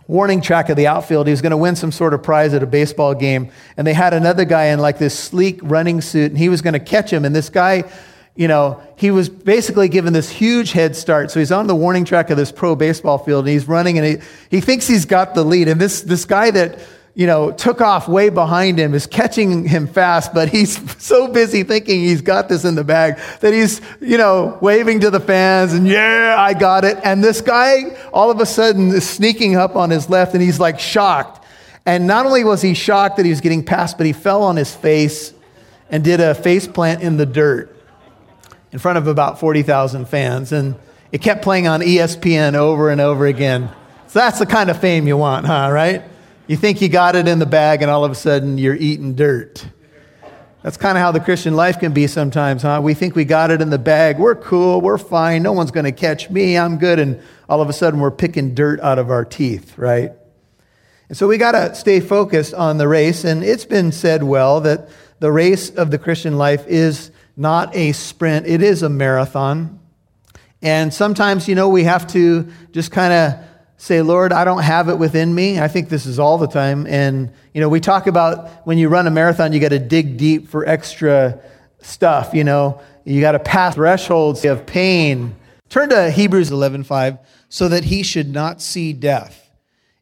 warning 0.07 0.41
track 0.41 0.69
of 0.69 0.77
the 0.77 0.87
outfield. 0.87 1.27
He 1.27 1.31
was 1.31 1.41
going 1.41 1.51
to 1.51 1.57
win 1.57 1.75
some 1.75 1.91
sort 1.91 2.13
of 2.13 2.23
prize 2.23 2.53
at 2.53 2.63
a 2.63 2.67
baseball 2.67 3.13
game. 3.13 3.51
And 3.77 3.85
they 3.85 3.93
had 3.93 4.13
another 4.13 4.45
guy 4.45 4.65
in 4.65 4.79
like 4.79 4.97
this 4.97 5.17
sleek 5.17 5.59
running 5.63 6.01
suit, 6.01 6.31
and 6.31 6.37
he 6.37 6.49
was 6.49 6.61
going 6.61 6.73
to 6.73 6.79
catch 6.79 7.11
him. 7.11 7.25
And 7.25 7.35
this 7.35 7.49
guy, 7.49 7.83
you 8.35 8.47
know, 8.47 8.81
he 8.95 9.11
was 9.11 9.29
basically 9.29 9.87
given 9.87 10.13
this 10.13 10.29
huge 10.29 10.71
head 10.71 10.95
start. 10.95 11.31
So 11.31 11.39
he's 11.39 11.51
on 11.51 11.67
the 11.67 11.75
warning 11.75 12.05
track 12.05 12.29
of 12.29 12.37
this 12.37 12.51
pro 12.51 12.75
baseball 12.75 13.17
field, 13.17 13.45
and 13.45 13.53
he's 13.53 13.67
running, 13.67 13.97
and 13.97 14.05
he, 14.07 14.27
he 14.49 14.61
thinks 14.61 14.87
he's 14.87 15.05
got 15.05 15.35
the 15.35 15.43
lead. 15.43 15.67
And 15.67 15.79
this, 15.79 16.01
this 16.01 16.25
guy 16.25 16.51
that 16.51 16.79
you 17.15 17.25
know, 17.25 17.51
took 17.51 17.79
off 17.79 18.09
way 18.09 18.29
behind 18.29 18.77
him, 18.77 18.93
is 18.93 19.07
catching 19.07 19.65
him 19.65 19.87
fast, 19.87 20.33
but 20.33 20.49
he's 20.49 20.77
so 21.01 21.29
busy 21.29 21.63
thinking 21.63 22.01
he's 22.01 22.21
got 22.21 22.49
this 22.49 22.65
in 22.65 22.75
the 22.75 22.83
bag 22.83 23.17
that 23.39 23.53
he's, 23.53 23.81
you 24.01 24.17
know, 24.17 24.57
waving 24.61 24.99
to 24.99 25.09
the 25.09 25.21
fans 25.21 25.73
and, 25.73 25.87
yeah, 25.87 26.35
I 26.37 26.53
got 26.53 26.83
it. 26.83 26.99
And 27.03 27.23
this 27.23 27.39
guy 27.39 27.95
all 28.11 28.29
of 28.29 28.39
a 28.41 28.45
sudden 28.45 28.89
is 28.89 29.07
sneaking 29.09 29.55
up 29.55 29.77
on 29.77 29.89
his 29.89 30.09
left 30.09 30.33
and 30.33 30.43
he's 30.43 30.59
like 30.59 30.79
shocked. 30.79 31.43
And 31.85 32.05
not 32.05 32.25
only 32.25 32.43
was 32.43 32.61
he 32.61 32.73
shocked 32.73 33.17
that 33.17 33.25
he 33.25 33.31
was 33.31 33.41
getting 33.41 33.63
past, 33.63 33.97
but 33.97 34.05
he 34.05 34.13
fell 34.13 34.43
on 34.43 34.57
his 34.57 34.75
face 34.75 35.33
and 35.89 36.03
did 36.03 36.19
a 36.19 36.35
face 36.35 36.67
plant 36.67 37.01
in 37.01 37.15
the 37.15 37.25
dirt 37.25 37.73
in 38.73 38.79
front 38.79 38.97
of 38.97 39.07
about 39.07 39.39
40,000 39.39 40.05
fans. 40.05 40.51
And 40.51 40.75
it 41.13 41.21
kept 41.21 41.43
playing 41.43 41.67
on 41.67 41.79
ESPN 41.79 42.55
over 42.55 42.89
and 42.89 42.99
over 42.99 43.25
again. 43.25 43.69
So 44.07 44.19
that's 44.19 44.39
the 44.39 44.45
kind 44.45 44.69
of 44.69 44.81
fame 44.81 45.07
you 45.07 45.15
want, 45.15 45.45
huh, 45.45 45.69
right? 45.71 46.03
You 46.47 46.57
think 46.57 46.79
you 46.79 46.89
got 46.89 47.15
it 47.15 47.27
in 47.27 47.39
the 47.39 47.47
bag, 47.47 47.81
and 47.81 47.89
all 47.89 48.05
of 48.05 48.11
a 48.11 48.15
sudden 48.15 48.59
you're 48.59 48.75
eating 48.75 49.15
dirt. 49.15 49.65
That's 50.61 50.77
kind 50.77 50.97
of 50.97 51.01
how 51.01 51.11
the 51.11 51.19
Christian 51.19 51.55
life 51.55 51.79
can 51.79 51.91
be 51.91 52.05
sometimes, 52.07 52.61
huh? 52.61 52.81
We 52.83 52.93
think 52.93 53.15
we 53.15 53.25
got 53.25 53.51
it 53.51 53.61
in 53.61 53.69
the 53.69 53.79
bag. 53.79 54.19
We're 54.19 54.35
cool. 54.35 54.81
We're 54.81 54.97
fine. 54.97 55.43
No 55.43 55.53
one's 55.53 55.71
going 55.71 55.85
to 55.85 55.91
catch 55.91 56.29
me. 56.29 56.57
I'm 56.57 56.77
good. 56.77 56.99
And 56.99 57.21
all 57.47 57.61
of 57.61 57.69
a 57.69 57.73
sudden 57.73 57.99
we're 57.99 58.11
picking 58.11 58.55
dirt 58.55 58.79
out 58.79 58.97
of 58.97 59.09
our 59.11 59.25
teeth, 59.25 59.77
right? 59.77 60.11
And 61.07 61.17
so 61.17 61.27
we 61.27 61.37
got 61.37 61.51
to 61.51 61.75
stay 61.75 61.99
focused 61.99 62.53
on 62.53 62.77
the 62.77 62.87
race. 62.87 63.23
And 63.23 63.43
it's 63.43 63.65
been 63.65 63.91
said 63.91 64.23
well 64.23 64.61
that 64.61 64.89
the 65.19 65.31
race 65.31 65.69
of 65.69 65.91
the 65.91 65.99
Christian 65.99 66.37
life 66.37 66.65
is 66.67 67.11
not 67.37 67.75
a 67.75 67.91
sprint, 67.91 68.47
it 68.47 68.61
is 68.61 68.81
a 68.81 68.89
marathon. 68.89 69.79
And 70.61 70.93
sometimes, 70.93 71.47
you 71.47 71.53
know, 71.53 71.69
we 71.69 71.83
have 71.83 72.07
to 72.13 72.51
just 72.71 72.91
kind 72.91 73.13
of 73.13 73.45
say, 73.77 74.01
Lord, 74.01 74.31
I 74.31 74.45
don't 74.45 74.63
have 74.63 74.89
it 74.89 74.97
within 74.97 75.33
me. 75.33 75.59
I 75.59 75.67
think 75.67 75.89
this 75.89 76.05
is 76.05 76.19
all 76.19 76.37
the 76.37 76.47
time. 76.47 76.87
And, 76.87 77.31
you 77.53 77.61
know, 77.61 77.69
we 77.69 77.79
talk 77.79 78.07
about 78.07 78.65
when 78.65 78.77
you 78.77 78.89
run 78.89 79.07
a 79.07 79.11
marathon, 79.11 79.53
you 79.53 79.59
got 79.59 79.69
to 79.69 79.79
dig 79.79 80.17
deep 80.17 80.47
for 80.47 80.65
extra 80.65 81.39
stuff, 81.81 82.33
you 82.33 82.43
know. 82.43 82.81
You 83.03 83.21
got 83.21 83.33
to 83.33 83.39
pass 83.39 83.75
thresholds 83.75 84.45
of 84.45 84.65
pain. 84.65 85.35
Turn 85.69 85.89
to 85.89 86.09
Hebrews 86.09 86.51
11:5 86.51 87.19
so 87.49 87.67
that 87.67 87.85
he 87.85 88.01
should 88.01 88.33
not 88.33 88.61
see 88.61 88.93
death. 88.93 89.49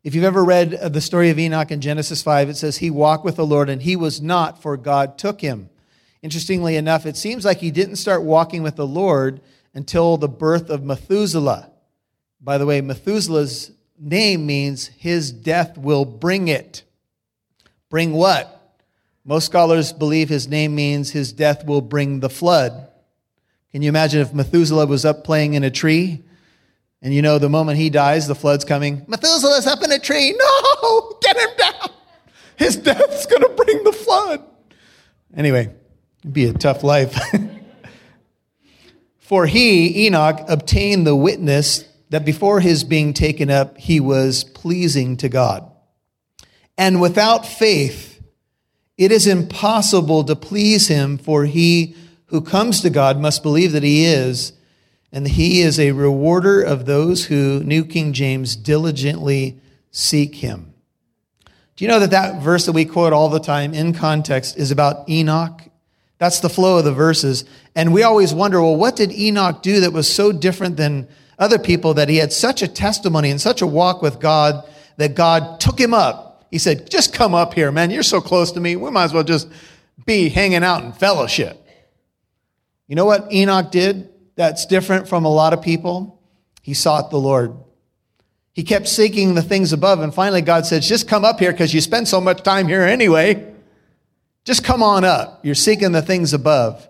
If 0.04 0.16
you've 0.16 0.24
ever 0.24 0.44
read 0.44 0.74
uh, 0.74 0.90
the 0.90 1.02
story 1.02 1.30
of 1.30 1.40
Enoch 1.40 1.72
in 1.72 1.82
Genesis 1.82 2.22
5, 2.22 2.50
it 2.50 2.58
says 2.58 2.78
he 2.78 2.90
walked 2.90 3.24
with 3.24 3.38
the 3.38 3.46
Lord 3.46 3.70
and 3.70 3.82
he 3.82 3.96
was 3.96 4.22
not 4.22 4.62
for 4.62 4.76
God 4.78 5.18
took 5.18 5.42
him. 5.42 5.70
Interestingly 6.22 6.76
enough, 6.76 7.06
it 7.06 7.18
seems 7.18 7.44
like 7.44 7.60
he 7.60 7.72
didn't 7.72 7.98
start 7.98 8.24
walking 8.24 8.64
with 8.64 8.76
the 8.76 8.88
Lord 8.88 9.42
until 9.74 10.18
the 10.18 10.30
birth 10.30 10.70
of 10.70 10.84
Methuselah. 10.84 11.73
By 12.44 12.58
the 12.58 12.66
way, 12.66 12.82
Methuselah's 12.82 13.72
name 13.98 14.46
means 14.46 14.88
his 14.88 15.32
death 15.32 15.78
will 15.78 16.04
bring 16.04 16.50
it. 16.50 16.84
Bring 17.90 18.12
what? 18.12 18.78
Most 19.24 19.46
scholars 19.46 19.94
believe 19.94 20.28
his 20.28 20.50
name 20.50 20.76
means 20.76 21.12
his 21.12 21.32
death 21.32 21.66
will 21.66 21.80
bring 21.80 22.20
the 22.20 22.30
flood. 22.30 22.90
Can 23.72 23.82
you 23.82 23.88
imagine 23.88 24.20
if 24.20 24.34
Methuselah 24.34 24.88
was 24.88 25.06
up 25.06 25.24
playing 25.24 25.54
in 25.54 25.64
a 25.64 25.72
tree? 25.72 26.22
And 27.02 27.14
you 27.14 27.22
know, 27.22 27.40
the 27.40 27.50
moment 27.50 27.78
he 27.78 27.90
dies, 27.90 28.28
the 28.28 28.36
flood's 28.36 28.66
coming. 28.66 29.06
Methuselah's 29.08 29.66
up 29.66 29.82
in 29.82 29.92
a 29.92 30.00
tree. 30.00 30.36
No, 30.38 31.18
get 31.22 31.38
him 31.38 31.50
down. 31.58 31.90
His 32.58 32.76
death's 32.76 33.26
going 33.26 33.42
to 33.42 33.50
bring 33.56 33.84
the 33.86 33.94
flood. 33.94 34.44
Anyway, 35.36 35.74
it'd 36.20 36.34
be 36.34 36.46
a 36.46 36.54
tough 36.54 36.84
life. 36.84 37.18
For 39.20 39.46
he, 39.48 40.06
Enoch, 40.08 40.42
obtained 40.50 41.08
the 41.08 41.16
witness 41.16 41.86
that 42.14 42.24
before 42.24 42.60
his 42.60 42.84
being 42.84 43.12
taken 43.12 43.50
up, 43.50 43.76
he 43.76 44.00
was 44.00 44.44
pleasing 44.44 45.18
to 45.18 45.28
God. 45.28 45.68
And 46.78 47.02
without 47.02 47.44
faith, 47.44 48.22
it 49.00 49.12
is 49.12 49.26
impossible 49.26 50.24
to 50.26 50.36
please 50.36 50.88
him, 50.90 51.18
for 51.18 51.46
he 51.46 51.96
who 52.28 52.40
comes 52.40 52.82
to 52.82 52.92
God 52.92 53.20
must 53.20 53.42
believe 53.42 53.72
that 53.72 53.82
he 53.82 54.06
is, 54.06 54.54
and 55.12 55.28
he 55.28 55.62
is 55.62 55.80
a 55.80 55.94
rewarder 55.94 56.62
of 56.62 56.86
those 56.86 57.26
who, 57.26 57.64
New 57.64 57.84
King 57.84 58.14
James, 58.14 58.56
diligently 58.56 59.60
seek 59.90 60.36
him. 60.36 60.72
Do 61.76 61.84
you 61.84 61.90
know 61.90 62.00
that 62.00 62.12
that 62.12 62.44
verse 62.44 62.68
that 62.68 62.74
we 62.74 62.86
quote 62.86 63.14
all 63.14 63.30
the 63.30 63.40
time 63.40 63.74
in 63.74 63.92
context 63.92 64.56
is 64.56 64.70
about 64.70 65.10
Enoch? 65.10 65.64
That's 66.20 66.42
the 66.42 66.50
flow 66.50 66.78
of 66.78 66.86
the 66.86 66.94
verses. 66.94 67.44
And 67.74 67.92
we 67.92 68.04
always 68.04 68.36
wonder, 68.36 68.62
well, 68.62 68.76
what 68.76 68.96
did 68.96 69.12
Enoch 69.12 69.64
do 69.64 69.80
that 69.80 69.94
was 69.94 70.08
so 70.08 70.32
different 70.32 70.78
than 70.78 71.08
other 71.40 71.60
people 71.60 71.94
that 71.96 72.10
he 72.10 72.18
had 72.18 72.32
such 72.34 72.62
a 72.62 72.68
testimony 72.68 73.30
and 73.30 73.42
such 73.42 73.62
a 73.62 73.68
walk 73.68 74.02
with 74.02 74.20
God 74.20 74.68
that 74.98 75.16
God 75.16 75.60
took 75.60 75.80
him 75.80 75.94
up? 75.94 76.46
He 76.52 76.60
said, 76.60 76.90
just 76.90 77.14
come 77.14 77.34
up 77.34 77.54
here, 77.54 77.72
man. 77.72 77.90
You're 77.90 78.04
so 78.04 78.22
close 78.22 78.52
to 78.52 78.60
me. 78.60 78.76
We 78.76 78.92
might 78.92 79.06
as 79.06 79.14
well 79.14 79.24
just 79.24 79.50
be 80.06 80.30
hanging 80.30 80.64
out 80.64 80.84
in 80.84 80.92
fellowship. 80.92 81.60
You 82.88 82.96
know 82.96 83.06
what 83.06 83.32
Enoch 83.32 83.72
did 83.72 84.10
that's 84.36 84.66
different 84.66 85.08
from 85.08 85.26
a 85.26 85.34
lot 85.34 85.54
of 85.54 85.62
people? 85.62 86.22
He 86.62 86.74
sought 86.74 87.10
the 87.10 87.20
Lord. 87.20 87.56
He 88.54 88.64
kept 88.64 88.88
seeking 88.88 89.34
the 89.34 89.42
things 89.42 89.74
above, 89.74 90.00
and 90.00 90.14
finally 90.14 90.42
God 90.42 90.66
says, 90.66 90.88
Just 90.88 91.08
come 91.08 91.26
up 91.26 91.40
here 91.40 91.52
because 91.52 91.74
you 91.74 91.82
spend 91.82 92.08
so 92.08 92.22
much 92.22 92.44
time 92.44 92.68
here 92.68 92.84
anyway. 92.84 93.52
Just 94.46 94.64
come 94.64 94.84
on 94.84 95.04
up. 95.04 95.44
You're 95.44 95.56
seeking 95.56 95.92
the 95.92 96.02
things 96.02 96.34
above. 96.34 96.88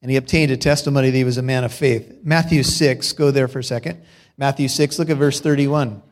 And 0.00 0.10
he 0.10 0.16
obtained 0.16 0.50
a 0.50 0.56
testimony 0.56 1.10
that 1.10 1.16
he 1.16 1.24
was 1.24 1.38
a 1.38 1.42
man 1.42 1.64
of 1.64 1.72
faith. 1.72 2.18
Matthew 2.22 2.62
6, 2.62 3.12
go 3.12 3.30
there 3.30 3.48
for 3.48 3.58
a 3.58 3.64
second. 3.64 4.00
Matthew 4.36 4.68
6, 4.68 4.98
look 4.98 5.10
at 5.10 5.16
verse 5.16 5.40
31. 5.40 6.02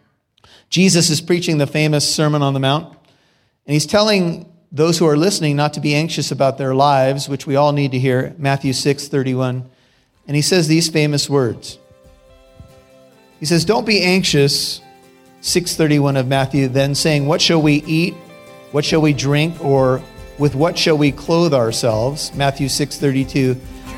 Jesus 0.68 1.10
is 1.10 1.20
preaching 1.20 1.58
the 1.58 1.66
famous 1.66 2.12
Sermon 2.12 2.42
on 2.42 2.54
the 2.54 2.60
Mount, 2.60 2.88
and 3.66 3.72
he's 3.72 3.86
telling 3.86 4.52
those 4.72 4.98
who 4.98 5.06
are 5.06 5.16
listening 5.16 5.56
not 5.56 5.74
to 5.74 5.80
be 5.80 5.94
anxious 5.94 6.30
about 6.30 6.58
their 6.58 6.74
lives, 6.74 7.28
which 7.28 7.46
we 7.46 7.56
all 7.56 7.72
need 7.72 7.92
to 7.92 7.98
hear. 7.98 8.34
Matthew 8.38 8.72
6, 8.72 9.08
31. 9.08 9.68
And 10.26 10.36
he 10.36 10.42
says 10.42 10.66
these 10.66 10.88
famous 10.88 11.30
words. 11.30 11.78
He 13.38 13.46
says, 13.46 13.64
Don't 13.64 13.86
be 13.86 14.02
anxious, 14.02 14.80
631 15.40 16.16
of 16.16 16.26
Matthew, 16.26 16.68
then 16.68 16.94
saying, 16.94 17.26
What 17.26 17.40
shall 17.40 17.62
we 17.62 17.74
eat? 17.84 18.14
What 18.72 18.84
shall 18.84 19.00
we 19.00 19.12
drink? 19.12 19.64
Or 19.64 20.02
with 20.38 20.54
what 20.54 20.78
shall 20.78 20.98
we 20.98 21.12
clothe 21.12 21.54
ourselves? 21.54 22.34
Matthew 22.34 22.68
632. 22.68 23.54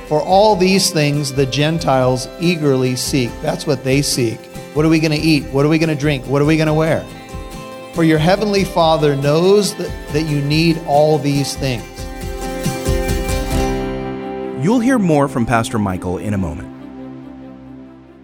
For 0.09 0.23
all 0.23 0.57
these 0.57 0.91
things 0.91 1.33
the 1.33 1.47
Gentiles 1.47 2.29
eagerly 2.41 2.97
seek. 2.97 3.31
That's 3.43 3.67
what 3.67 3.85
they 3.85 4.03
seek. 4.03 4.39
What 4.75 4.85
are 4.85 4.89
we 4.89 5.01
going 5.01 5.13
to 5.13 5.19
eat? 5.19 5.45
What 5.47 5.67
are 5.67 5.69
we 5.69 5.79
going 5.79 5.89
to 5.89 6.01
drink? 6.01 6.25
What 6.27 6.41
are 6.41 6.47
we 6.47 6.57
going 6.57 6.69
to 6.69 6.75
wear? 6.75 7.05
For 7.95 8.05
your 8.05 8.19
heavenly 8.19 8.65
Father 8.65 9.17
knows 9.17 9.75
that, 9.75 10.13
that 10.13 10.23
you 10.23 10.41
need 10.41 10.81
all 10.87 11.19
these 11.19 11.57
things. 11.57 11.85
You'll 14.65 14.81
hear 14.81 14.99
more 14.99 15.29
from 15.29 15.47
Pastor 15.47 15.79
Michael 15.79 16.19
in 16.19 16.35
a 16.35 16.39
moment. 16.39 16.78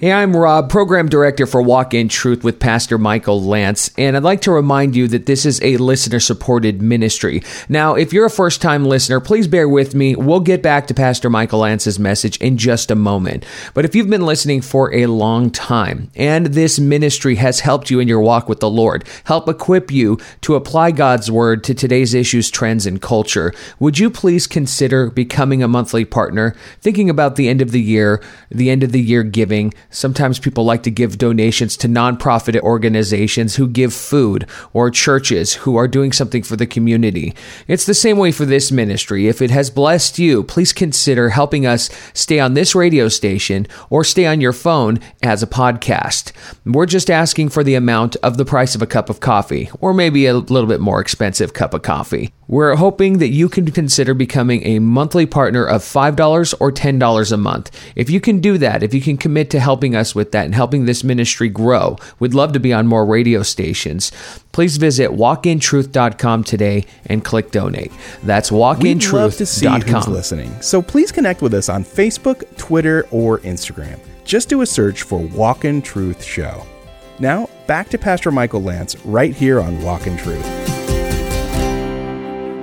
Hey, 0.05 0.13
I'm 0.13 0.37
Rob, 0.37 0.69
Program 0.69 1.09
Director 1.09 1.47
for 1.47 1.63
Walk 1.63 1.95
in 1.95 2.11
Truth 2.11 2.45
with 2.45 2.61
Pastor 2.61 2.99
Michael 2.99 3.43
Lance, 3.43 3.91
and 3.97 4.15
I'd 4.15 4.23
like 4.23 4.43
to 4.43 4.53
remind 4.53 4.95
you 4.95 5.09
that 5.09 5.25
this 5.25 5.47
is 5.47 5.63
a 5.63 5.79
listener 5.79 6.21
supported 6.21 6.83
ministry. 6.83 7.43
Now, 7.71 7.95
if 7.95 8.13
you're 8.13 8.27
a 8.27 8.31
first 8.31 8.61
time 8.61 8.85
listener, 8.85 9.19
please 9.19 9.49
bear 9.49 9.67
with 9.67 9.95
me. 9.95 10.15
We'll 10.15 10.41
get 10.41 10.63
back 10.63 10.89
to 10.89 10.95
Pastor 10.95 11.31
Michael 11.31 11.61
Lance's 11.61 11.99
message 11.99 12.37
in 12.43 12.59
just 12.59 12.91
a 12.91 12.95
moment. 12.95 13.47
But 13.73 13.87
if 13.87 13.95
you've 13.95 14.11
been 14.11 14.27
listening 14.27 14.61
for 14.61 14.93
a 14.93 15.07
long 15.07 15.51
time 15.51 16.11
and 16.15 16.49
this 16.49 16.79
ministry 16.79 17.37
has 17.37 17.61
helped 17.61 17.89
you 17.89 17.99
in 17.99 18.07
your 18.07 18.21
walk 18.21 18.47
with 18.47 18.61
the 18.61 18.69
Lord, 18.69 19.09
help 19.25 19.49
equip 19.49 19.91
you 19.91 20.19
to 20.43 20.55
apply 20.55 20.91
God's 20.91 21.31
word 21.31 21.65
to 21.65 21.73
today's 21.73 22.13
issues, 22.13 22.51
trends, 22.51 22.85
and 22.85 23.01
culture, 23.01 23.55
would 23.79 23.99
you 23.99 24.11
please 24.11 24.47
consider 24.47 25.09
becoming 25.11 25.63
a 25.63 25.67
monthly 25.67 26.05
partner? 26.05 26.55
Thinking 26.83 27.09
about 27.09 27.37
the 27.37 27.49
end 27.49 27.63
of 27.63 27.71
the 27.71 27.81
year, 27.81 28.23
the 28.51 28.69
end 28.69 28.83
of 28.83 28.93
the 28.93 29.01
year 29.01 29.23
giving 29.23 29.73
Sometimes 29.95 30.41
people 30.41 30.65
like 30.65 30.83
to 30.83 30.91
give 30.91 31.19
donations 31.19 31.77
to 31.77 31.89
nonprofit 31.89 32.61
organizations 32.61 33.55
who 33.55 33.69
give 33.69 33.95
food 33.95 34.45
or 34.73 34.91
churches 34.91 35.55
who 35.55 35.77
are 35.77 35.87
doing 35.87 36.11
something 36.11 36.43
for 36.43 36.57
the 36.57 36.67
community. 36.67 37.33
It's 37.69 37.87
the 37.87 37.95
same 37.95 38.19
way 38.19 38.33
for 38.33 38.45
this 38.45 38.73
ministry. 38.73 39.29
If 39.29 39.41
it 39.41 39.53
has 39.53 39.71
blessed 39.71 40.19
you, 40.19 40.43
please 40.43 40.73
consider 40.73 41.29
helping 41.29 41.65
us 41.65 41.91
stay 42.13 42.41
on 42.41 42.55
this 42.55 42.75
radio 42.75 43.07
station 43.07 43.69
or 43.89 44.03
stay 44.03 44.27
on 44.27 44.41
your 44.41 44.53
phone 44.53 44.99
as 45.23 45.45
a 45.45 45.47
podcast. 45.47 46.33
We're 46.65 46.87
just 46.87 47.09
asking 47.09 47.51
for 47.51 47.63
the 47.63 47.77
amount 47.77 48.17
of 48.17 48.37
the 48.37 48.45
price 48.45 48.75
of 48.75 48.83
a 48.83 48.89
cup 48.89 49.09
of 49.09 49.21
coffee, 49.21 49.71
or 49.81 49.95
maybe 49.95 50.27
a 50.27 50.35
little 50.35 50.67
bit 50.67 50.81
more 50.81 51.01
expensive 51.01 51.55
cup 51.55 51.73
of 51.73 51.83
coffee. 51.83 52.33
We're 52.47 52.77
hoping 52.77 53.19
that 53.19 53.29
you 53.29 53.49
can 53.49 53.71
consider 53.71 54.13
becoming 54.13 54.67
a 54.67 54.79
monthly 54.79 55.25
partner 55.25 55.65
of 55.65 55.83
$5 55.83 56.55
or 56.61 56.71
$10 56.71 57.33
a 57.33 57.37
month. 57.37 57.71
If 57.97 58.11
you 58.11 58.21
can 58.21 58.41
do 58.41 58.59
that, 58.59 58.83
if 58.83 58.93
you 58.93 59.01
can 59.01 59.17
commit 59.17 59.49
to 59.51 59.61
helping 59.61 59.84
us 59.93 60.15
with 60.15 60.31
that 60.31 60.45
and 60.45 60.55
helping 60.55 60.85
this 60.85 61.03
ministry 61.03 61.49
grow, 61.49 61.97
we'd 62.21 62.33
love 62.33 62.53
to 62.53 62.61
be 62.61 62.73
on 62.73 62.87
more 62.87 63.05
radio 63.05 63.43
stations. 63.43 64.13
Please 64.53 64.77
visit 64.77 65.11
walkintruth.com 65.11 66.45
today 66.45 66.85
and 67.07 67.25
click 67.25 67.51
donate. 67.51 67.91
That's 68.23 68.53
We'd 68.53 68.59
love 68.61 69.35
to 69.39 69.47
see 69.47 69.67
who's 69.67 69.83
walkintruth.com. 69.83 70.13
listening. 70.13 70.63
So 70.63 70.81
please 70.81 71.11
connect 71.11 71.43
with 71.43 71.55
us 71.55 71.69
on 71.69 71.83
Facebook, 71.85 72.57
Twitter, 72.57 73.09
or 73.11 73.41
Instagram. 73.41 73.99
Just 74.25 74.49
do 74.49 74.61
a 74.61 74.67
search 74.67 75.03
for 75.03 75.19
Walk 75.19 75.65
in 75.65 75.83
Truth 75.83 76.23
Show. 76.23 76.65
Now, 77.19 77.49
back 77.67 77.89
to 77.91 77.99
Pastor 77.99 78.31
Michael 78.31 78.63
Lance 78.63 78.97
right 79.05 79.35
here 79.35 79.61
on 79.61 79.83
Walk 79.83 80.07
in 80.07 80.17
Truth. 80.17 80.47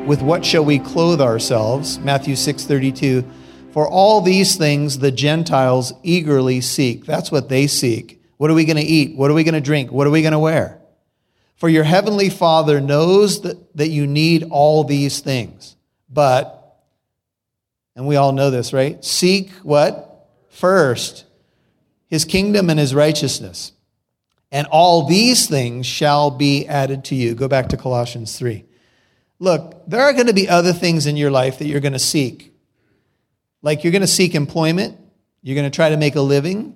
with 0.07 0.21
what 0.23 0.43
shall 0.43 0.65
we 0.65 0.79
clothe 0.79 1.21
ourselves 1.21 1.99
matthew 1.99 2.33
6.32 2.33 3.23
for 3.71 3.87
all 3.87 4.21
these 4.21 4.55
things 4.55 4.99
the 4.99 5.11
gentiles 5.11 5.93
eagerly 6.03 6.61
seek. 6.61 7.05
That's 7.05 7.31
what 7.31 7.49
they 7.49 7.67
seek. 7.67 8.21
What 8.37 8.49
are 8.49 8.55
we 8.55 8.65
going 8.65 8.77
to 8.77 8.83
eat? 8.83 9.15
What 9.15 9.29
are 9.31 9.33
we 9.35 9.43
going 9.43 9.53
to 9.53 9.61
drink? 9.61 9.91
What 9.91 10.07
are 10.07 10.11
we 10.11 10.21
going 10.21 10.31
to 10.33 10.39
wear? 10.39 10.79
For 11.55 11.69
your 11.69 11.83
heavenly 11.83 12.29
father 12.29 12.81
knows 12.81 13.41
that, 13.41 13.75
that 13.77 13.89
you 13.89 14.07
need 14.07 14.47
all 14.49 14.83
these 14.83 15.19
things. 15.19 15.75
But 16.09 16.57
and 17.95 18.07
we 18.07 18.15
all 18.15 18.31
know 18.31 18.49
this 18.49 18.73
right? 18.73 19.03
Seek 19.03 19.51
what? 19.63 20.27
First 20.49 21.25
his 22.11 22.25
kingdom 22.25 22.69
and 22.69 22.77
his 22.77 22.93
righteousness. 22.93 23.71
And 24.51 24.67
all 24.67 25.07
these 25.07 25.47
things 25.47 25.85
shall 25.85 26.29
be 26.29 26.67
added 26.67 27.05
to 27.05 27.15
you. 27.15 27.33
Go 27.33 27.47
back 27.47 27.69
to 27.69 27.77
colossians 27.77 28.37
3 28.37 28.65
Look, 29.39 29.81
there 29.87 30.01
are 30.01 30.13
going 30.13 30.27
to 30.27 30.33
be 30.33 30.47
other 30.47 30.73
things 30.73 31.07
in 31.07 31.17
your 31.17 31.31
life 31.31 31.57
that 31.57 31.65
you're 31.65 31.79
going 31.79 31.93
to 31.93 31.99
seek. 31.99 32.50
Like 33.61 33.83
you're 33.83 33.91
going 33.91 34.01
to 34.01 34.07
seek 34.07 34.35
employment, 34.35 34.97
you're 35.41 35.55
going 35.55 35.69
to 35.69 35.75
try 35.75 35.89
to 35.89 35.97
make 35.97 36.15
a 36.15 36.21
living, 36.21 36.75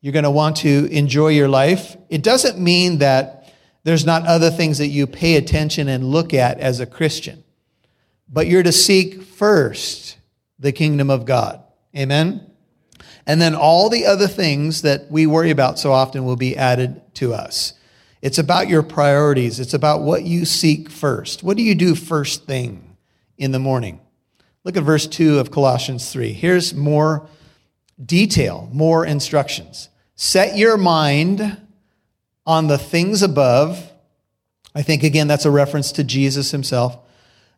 you're 0.00 0.12
going 0.12 0.24
to 0.24 0.30
want 0.30 0.56
to 0.58 0.86
enjoy 0.90 1.28
your 1.28 1.48
life. 1.48 1.96
It 2.08 2.22
doesn't 2.22 2.58
mean 2.58 2.98
that 2.98 3.52
there's 3.84 4.04
not 4.04 4.26
other 4.26 4.50
things 4.50 4.78
that 4.78 4.88
you 4.88 5.06
pay 5.06 5.36
attention 5.36 5.88
and 5.88 6.04
look 6.04 6.34
at 6.34 6.58
as 6.58 6.80
a 6.80 6.86
Christian, 6.86 7.44
but 8.28 8.46
you're 8.46 8.62
to 8.62 8.72
seek 8.72 9.22
first 9.22 10.16
the 10.58 10.72
kingdom 10.72 11.10
of 11.10 11.24
God. 11.24 11.62
Amen? 11.96 12.50
And 13.26 13.40
then 13.40 13.54
all 13.54 13.88
the 13.88 14.06
other 14.06 14.26
things 14.26 14.82
that 14.82 15.10
we 15.10 15.26
worry 15.26 15.50
about 15.50 15.78
so 15.78 15.92
often 15.92 16.24
will 16.24 16.36
be 16.36 16.56
added 16.56 17.00
to 17.14 17.32
us. 17.32 17.74
It's 18.20 18.38
about 18.38 18.68
your 18.68 18.82
priorities. 18.82 19.60
It's 19.60 19.74
about 19.74 20.02
what 20.02 20.24
you 20.24 20.44
seek 20.44 20.90
first. 20.90 21.42
What 21.42 21.56
do 21.56 21.62
you 21.62 21.74
do 21.74 21.94
first 21.94 22.46
thing 22.46 22.96
in 23.36 23.52
the 23.52 23.58
morning? 23.58 24.00
Look 24.64 24.78
at 24.78 24.82
verse 24.82 25.06
2 25.06 25.38
of 25.38 25.50
Colossians 25.50 26.10
3. 26.10 26.32
Here's 26.32 26.72
more 26.74 27.28
detail, 28.02 28.68
more 28.72 29.04
instructions. 29.04 29.90
Set 30.16 30.56
your 30.56 30.78
mind 30.78 31.58
on 32.46 32.68
the 32.68 32.78
things 32.78 33.22
above. 33.22 33.90
I 34.74 34.80
think, 34.80 35.02
again, 35.02 35.28
that's 35.28 35.44
a 35.44 35.50
reference 35.50 35.92
to 35.92 36.04
Jesus 36.04 36.50
himself, 36.50 36.96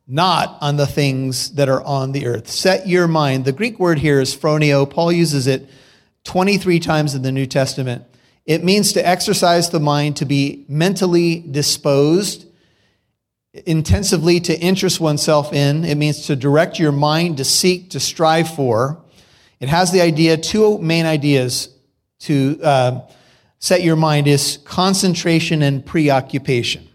not 0.09 0.59
on 0.61 0.77
the 0.77 0.87
things 0.87 1.53
that 1.55 1.69
are 1.69 1.83
on 1.83 2.11
the 2.11 2.27
earth. 2.27 2.49
Set 2.49 2.89
your 2.89 3.07
mind. 3.07 3.45
The 3.45 3.53
Greek 3.53 3.79
word 3.79 4.01
here 4.01 4.21
is 4.21 4.37
phroneo. 4.37 4.89
Paul 4.89 5.13
uses 5.13 5.47
it 5.47 5.71
23 6.25 6.81
times 6.81 7.15
in 7.15 7.23
the 7.23 7.31
New 7.31 7.47
Testament. 7.47 8.05
It 8.45 8.65
means 8.65 8.93
to 8.93 9.07
exercise 9.07 9.71
the 9.71 9.81
mind, 9.81 10.17
to 10.17 10.25
be 10.25 10.65
mentally 10.69 11.39
disposed, 11.39 12.46
intensively 13.65 14.41
to 14.41 14.59
interest 14.59 15.01
oneself 15.01 15.53
in. 15.53 15.85
It 15.85 15.97
means 15.97 16.27
to 16.27 16.37
direct 16.37 16.79
your 16.79 16.93
mind, 16.93 17.39
to 17.39 17.45
seek, 17.45 17.91
to 17.91 18.01
strive 18.01 18.55
for. 18.55 19.03
It 19.61 19.69
has 19.69 19.93
the 19.93 20.01
idea, 20.01 20.37
two 20.37 20.79
main 20.79 21.07
ideas 21.07 21.71
to 22.21 22.61
uh, 22.63 23.01
set 23.59 23.83
your 23.83 23.97
mind 23.97 24.27
is 24.27 24.59
concentration 24.65 25.63
and 25.63 25.85
preoccupation. 25.85 26.89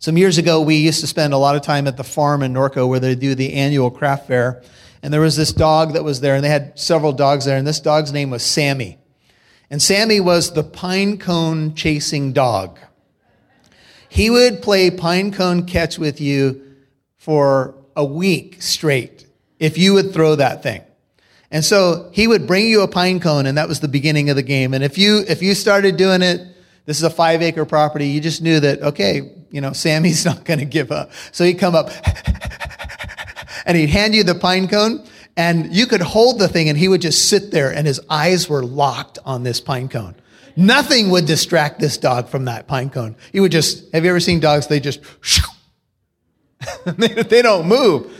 Some 0.00 0.16
years 0.16 0.38
ago, 0.38 0.60
we 0.60 0.76
used 0.76 1.00
to 1.00 1.06
spend 1.06 1.32
a 1.32 1.38
lot 1.38 1.56
of 1.56 1.62
time 1.62 1.86
at 1.88 1.96
the 1.96 2.04
farm 2.04 2.42
in 2.42 2.52
Norco 2.52 2.88
where 2.88 3.00
they 3.00 3.14
do 3.14 3.34
the 3.34 3.54
annual 3.54 3.90
craft 3.90 4.28
fair. 4.28 4.62
And 5.02 5.12
there 5.12 5.20
was 5.20 5.36
this 5.36 5.52
dog 5.52 5.92
that 5.94 6.04
was 6.04 6.20
there, 6.20 6.34
and 6.34 6.44
they 6.44 6.48
had 6.48 6.78
several 6.78 7.12
dogs 7.12 7.44
there, 7.44 7.56
and 7.56 7.66
this 7.66 7.80
dog's 7.80 8.12
name 8.12 8.30
was 8.30 8.42
Sammy. 8.42 8.98
And 9.70 9.82
Sammy 9.82 10.18
was 10.20 10.52
the 10.52 10.64
pine 10.64 11.18
cone 11.18 11.74
chasing 11.74 12.32
dog. 12.32 12.78
He 14.08 14.30
would 14.30 14.62
play 14.62 14.90
pine 14.90 15.32
cone 15.32 15.66
catch 15.66 15.98
with 15.98 16.20
you 16.20 16.62
for 17.16 17.74
a 17.94 18.04
week 18.04 18.62
straight 18.62 19.26
if 19.58 19.76
you 19.76 19.94
would 19.94 20.12
throw 20.12 20.36
that 20.36 20.62
thing. 20.62 20.82
And 21.50 21.64
so 21.64 22.10
he 22.12 22.26
would 22.26 22.46
bring 22.46 22.66
you 22.66 22.82
a 22.82 22.88
pine 22.88 23.20
cone, 23.20 23.46
and 23.46 23.56
that 23.56 23.68
was 23.68 23.80
the 23.80 23.88
beginning 23.88 24.28
of 24.30 24.36
the 24.36 24.42
game. 24.42 24.74
And 24.74 24.84
if 24.84 24.98
you 24.98 25.24
if 25.26 25.42
you 25.42 25.54
started 25.54 25.96
doing 25.96 26.22
it, 26.22 26.46
this 26.84 26.98
is 26.98 27.02
a 27.02 27.10
five 27.10 27.42
acre 27.42 27.64
property, 27.64 28.08
you 28.08 28.20
just 28.20 28.42
knew 28.42 28.60
that 28.60 28.82
okay, 28.82 29.32
you 29.50 29.60
know, 29.60 29.72
Sammy's 29.72 30.24
not 30.26 30.44
going 30.44 30.60
to 30.60 30.66
give 30.66 30.92
up. 30.92 31.10
So 31.32 31.44
he'd 31.44 31.58
come 31.58 31.74
up, 31.74 31.90
and 33.66 33.76
he'd 33.76 33.90
hand 33.90 34.14
you 34.14 34.24
the 34.24 34.34
pine 34.34 34.68
cone, 34.68 35.06
and 35.36 35.74
you 35.74 35.86
could 35.86 36.02
hold 36.02 36.38
the 36.38 36.48
thing, 36.48 36.68
and 36.68 36.76
he 36.76 36.88
would 36.88 37.00
just 37.00 37.28
sit 37.28 37.50
there, 37.50 37.72
and 37.72 37.86
his 37.86 38.00
eyes 38.10 38.48
were 38.48 38.62
locked 38.62 39.18
on 39.24 39.42
this 39.42 39.60
pine 39.60 39.88
cone. 39.88 40.14
Nothing 40.56 41.10
would 41.10 41.26
distract 41.26 41.80
this 41.80 41.96
dog 41.96 42.28
from 42.28 42.46
that 42.46 42.66
pine 42.66 42.90
cone. 42.90 43.16
He 43.32 43.40
would 43.40 43.52
just. 43.52 43.92
Have 43.92 44.04
you 44.04 44.10
ever 44.10 44.20
seen 44.20 44.40
dogs? 44.40 44.66
They 44.66 44.80
just. 44.80 45.00
they 46.96 47.42
don't 47.42 47.68
move. 47.68 48.12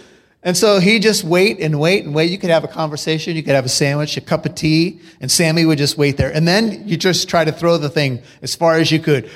And 0.43 0.57
so 0.57 0.79
he 0.79 0.99
just 1.01 1.25
wait 1.25 1.59
and 1.61 1.81
wait 1.81 2.05
and 2.05 2.15
wait. 2.15 2.31
You 2.31 2.39
could 2.39 2.51
have 2.51 2.65
a 2.65 2.69
conversation, 2.69 3.37
you 3.37 3.43
could 3.43 3.55
have 3.55 3.65
a 3.65 3.69
sandwich, 3.69 4.17
a 4.17 4.21
cup 4.21 4.47
of 4.47 4.55
tea, 4.55 5.01
and 5.21 5.31
Sammy 5.31 5.65
would 5.65 5.79
just 5.79 5.99
wait 5.99 6.17
there. 6.17 6.33
And 6.33 6.47
then 6.47 6.87
you 6.87 6.97
just 6.97 7.29
try 7.29 7.45
to 7.45 7.53
throw 7.53 7.77
the 7.77 7.89
thing 7.89 8.23
as 8.41 8.55
far 8.55 8.77
as 8.77 8.93
you 8.93 9.01
could. 9.01 9.29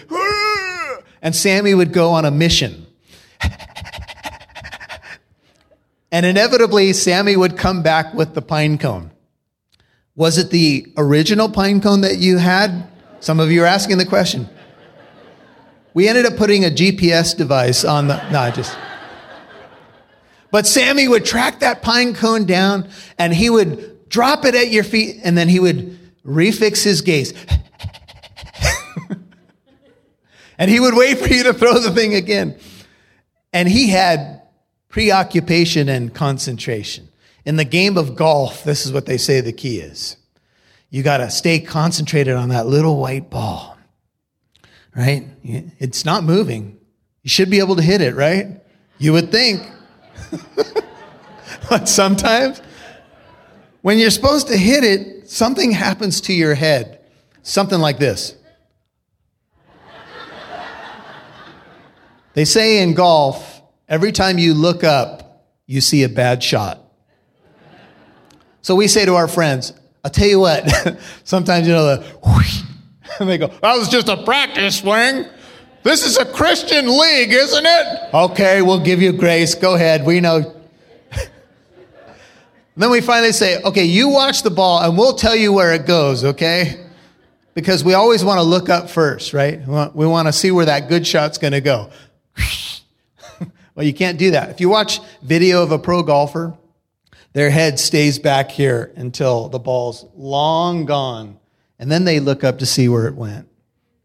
And 1.20 1.34
Sammy 1.34 1.74
would 1.74 1.92
go 1.92 2.10
on 2.10 2.24
a 2.24 2.30
mission. 2.30 2.86
and 6.12 6.24
inevitably, 6.24 6.92
Sammy 6.92 7.36
would 7.36 7.58
come 7.58 7.82
back 7.82 8.14
with 8.14 8.34
the 8.34 8.42
pine 8.42 8.78
cone. 8.78 9.10
Was 10.14 10.36
it 10.38 10.50
the 10.50 10.92
original 10.96 11.48
pine 11.48 11.80
cone 11.80 12.02
that 12.02 12.18
you 12.18 12.38
had? 12.38 12.88
Some 13.20 13.40
of 13.40 13.50
you 13.50 13.62
are 13.62 13.66
asking 13.66 13.98
the 13.98 14.04
question. 14.04 14.48
We 15.94 16.08
ended 16.08 16.26
up 16.26 16.36
putting 16.36 16.64
a 16.64 16.68
GPS 16.68 17.36
device 17.36 17.84
on 17.84 18.08
the. 18.08 18.30
No, 18.30 18.40
I 18.40 18.50
just. 18.50 18.76
But 20.50 20.66
Sammy 20.66 21.08
would 21.08 21.24
track 21.24 21.60
that 21.60 21.82
pine 21.82 22.14
cone 22.14 22.44
down 22.44 22.90
and 23.18 23.32
he 23.32 23.48
would 23.48 24.08
drop 24.10 24.44
it 24.44 24.54
at 24.54 24.70
your 24.70 24.84
feet 24.84 25.20
and 25.24 25.36
then 25.36 25.48
he 25.48 25.58
would 25.58 25.98
refix 26.26 26.84
his 26.84 27.00
gaze. 27.00 27.32
and 30.58 30.70
he 30.70 30.78
would 30.78 30.94
wait 30.94 31.18
for 31.18 31.32
you 31.32 31.44
to 31.44 31.54
throw 31.54 31.78
the 31.78 31.90
thing 31.90 32.14
again. 32.14 32.58
And 33.54 33.66
he 33.66 33.88
had 33.88 34.42
preoccupation 34.90 35.88
and 35.88 36.14
concentration. 36.14 37.08
In 37.44 37.56
the 37.56 37.64
game 37.64 37.96
of 37.96 38.14
golf, 38.14 38.64
this 38.64 38.86
is 38.86 38.92
what 38.92 39.06
they 39.06 39.18
say 39.18 39.40
the 39.40 39.52
key 39.52 39.80
is. 39.80 40.16
You 40.90 41.02
got 41.02 41.18
to 41.18 41.30
stay 41.30 41.58
concentrated 41.58 42.34
on 42.34 42.50
that 42.50 42.66
little 42.66 43.00
white 43.00 43.30
ball, 43.30 43.78
right? 44.94 45.26
It's 45.42 46.04
not 46.04 46.22
moving. 46.22 46.78
You 47.22 47.30
should 47.30 47.50
be 47.50 47.58
able 47.58 47.76
to 47.76 47.82
hit 47.82 48.00
it, 48.00 48.14
right? 48.14 48.60
You 48.98 49.12
would 49.14 49.32
think. 49.32 49.62
but 51.70 51.88
sometimes 51.88 52.60
when 53.80 53.98
you're 53.98 54.10
supposed 54.10 54.48
to 54.48 54.56
hit 54.56 54.84
it, 54.84 55.28
something 55.28 55.72
happens 55.72 56.20
to 56.22 56.32
your 56.32 56.54
head. 56.54 57.00
Something 57.42 57.80
like 57.80 57.98
this. 57.98 58.36
They 62.34 62.44
say 62.44 62.82
in 62.82 62.94
golf, 62.94 63.60
every 63.88 64.12
time 64.12 64.38
you 64.38 64.54
look 64.54 64.84
up, 64.84 65.46
you 65.66 65.80
see 65.80 66.02
a 66.02 66.08
bad 66.08 66.42
shot. 66.42 66.78
So 68.62 68.76
we 68.76 68.86
say 68.86 69.04
to 69.04 69.16
our 69.16 69.28
friends, 69.28 69.72
I'll 70.04 70.10
tell 70.10 70.26
you 70.26 70.38
what, 70.40 70.68
sometimes 71.24 71.66
you 71.66 71.74
know 71.74 71.96
the 71.96 72.02
whoosh, 72.24 72.62
and 73.18 73.28
they 73.28 73.38
go, 73.38 73.48
that 73.48 73.76
was 73.76 73.88
just 73.88 74.08
a 74.08 74.22
practice 74.24 74.78
swing. 74.78 75.26
This 75.82 76.06
is 76.06 76.16
a 76.16 76.24
Christian 76.24 76.86
league, 76.86 77.32
isn't 77.32 77.66
it? 77.66 78.14
Okay, 78.14 78.62
we'll 78.62 78.82
give 78.82 79.02
you 79.02 79.12
grace. 79.12 79.56
Go 79.56 79.74
ahead. 79.74 80.06
We 80.06 80.20
know. 80.20 80.54
then 82.76 82.90
we 82.90 83.00
finally 83.00 83.32
say, 83.32 83.60
okay, 83.62 83.84
you 83.84 84.08
watch 84.08 84.44
the 84.44 84.50
ball 84.50 84.80
and 84.82 84.96
we'll 84.96 85.14
tell 85.14 85.34
you 85.34 85.52
where 85.52 85.74
it 85.74 85.84
goes, 85.84 86.24
okay? 86.24 86.86
Because 87.54 87.82
we 87.82 87.94
always 87.94 88.24
want 88.24 88.38
to 88.38 88.44
look 88.44 88.68
up 88.68 88.88
first, 88.88 89.34
right? 89.34 89.58
We 89.92 90.06
want 90.06 90.28
to 90.28 90.32
see 90.32 90.52
where 90.52 90.66
that 90.66 90.88
good 90.88 91.04
shot's 91.04 91.36
going 91.36 91.52
to 91.52 91.60
go. 91.60 91.90
well, 93.74 93.84
you 93.84 93.92
can't 93.92 94.18
do 94.18 94.30
that. 94.30 94.50
If 94.50 94.60
you 94.60 94.68
watch 94.68 95.00
video 95.20 95.64
of 95.64 95.72
a 95.72 95.80
pro 95.80 96.04
golfer, 96.04 96.56
their 97.32 97.50
head 97.50 97.78
stays 97.78 98.18
back 98.18 98.50
here 98.50 98.92
until 98.96 99.48
the 99.48 99.58
ball's 99.58 100.06
long 100.14 100.84
gone, 100.84 101.38
and 101.78 101.90
then 101.90 102.04
they 102.04 102.20
look 102.20 102.44
up 102.44 102.58
to 102.58 102.66
see 102.66 102.88
where 102.88 103.06
it 103.06 103.14
went 103.14 103.48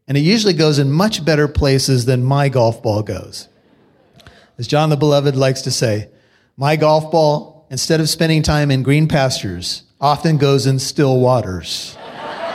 and 0.08 0.16
it 0.16 0.22
usually 0.22 0.54
goes 0.54 0.78
in 0.78 0.90
much 0.90 1.22
better 1.22 1.46
places 1.46 2.06
than 2.06 2.24
my 2.24 2.48
golf 2.48 2.82
ball 2.82 3.02
goes. 3.02 3.46
As 4.56 4.66
John 4.66 4.88
the 4.88 4.96
Beloved 4.96 5.36
likes 5.36 5.62
to 5.62 5.70
say, 5.70 6.08
my 6.56 6.76
golf 6.76 7.12
ball, 7.12 7.66
instead 7.70 8.00
of 8.00 8.08
spending 8.08 8.42
time 8.42 8.70
in 8.70 8.82
green 8.82 9.06
pastures, 9.06 9.82
often 10.00 10.38
goes 10.38 10.66
in 10.66 10.78
still 10.78 11.20
waters. 11.20 11.96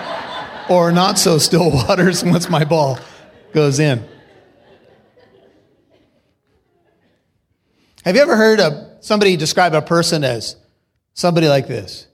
or 0.70 0.92
not 0.92 1.20
so 1.20 1.38
still 1.38 1.70
waters 1.88 2.24
once 2.24 2.50
my 2.50 2.66
ball 2.66 2.98
goes 3.54 3.80
in. 3.80 4.04
Have 8.04 8.16
you 8.16 8.22
ever 8.22 8.36
heard 8.36 8.60
of 8.60 8.74
somebody 9.00 9.38
describe 9.38 9.76
a 9.76 9.82
person 9.82 10.24
as 10.24 10.56
somebody 11.14 11.48
like 11.48 11.68
this? 11.68 12.08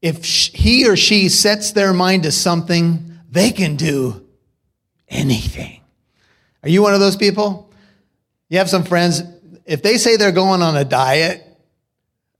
If 0.00 0.24
he 0.24 0.88
or 0.88 0.96
she 0.96 1.28
sets 1.28 1.72
their 1.72 1.92
mind 1.92 2.24
to 2.24 2.32
something, 2.32 3.18
they 3.30 3.50
can 3.50 3.76
do 3.76 4.26
anything. 5.08 5.80
Are 6.62 6.68
you 6.68 6.82
one 6.82 6.94
of 6.94 7.00
those 7.00 7.16
people? 7.16 7.72
You 8.48 8.58
have 8.58 8.68
some 8.68 8.84
friends, 8.84 9.22
if 9.64 9.82
they 9.82 9.98
say 9.98 10.16
they're 10.16 10.32
going 10.32 10.62
on 10.62 10.76
a 10.76 10.84
diet, 10.84 11.46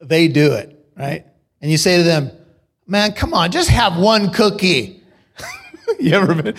they 0.00 0.28
do 0.28 0.52
it, 0.52 0.76
right? 0.96 1.24
And 1.60 1.70
you 1.70 1.78
say 1.78 1.96
to 1.98 2.02
them, 2.02 2.30
man, 2.86 3.12
come 3.12 3.32
on, 3.32 3.50
just 3.50 3.68
have 3.70 3.96
one 3.96 4.30
cookie. 4.32 5.02
you 6.00 6.12
ever 6.12 6.34
been? 6.34 6.56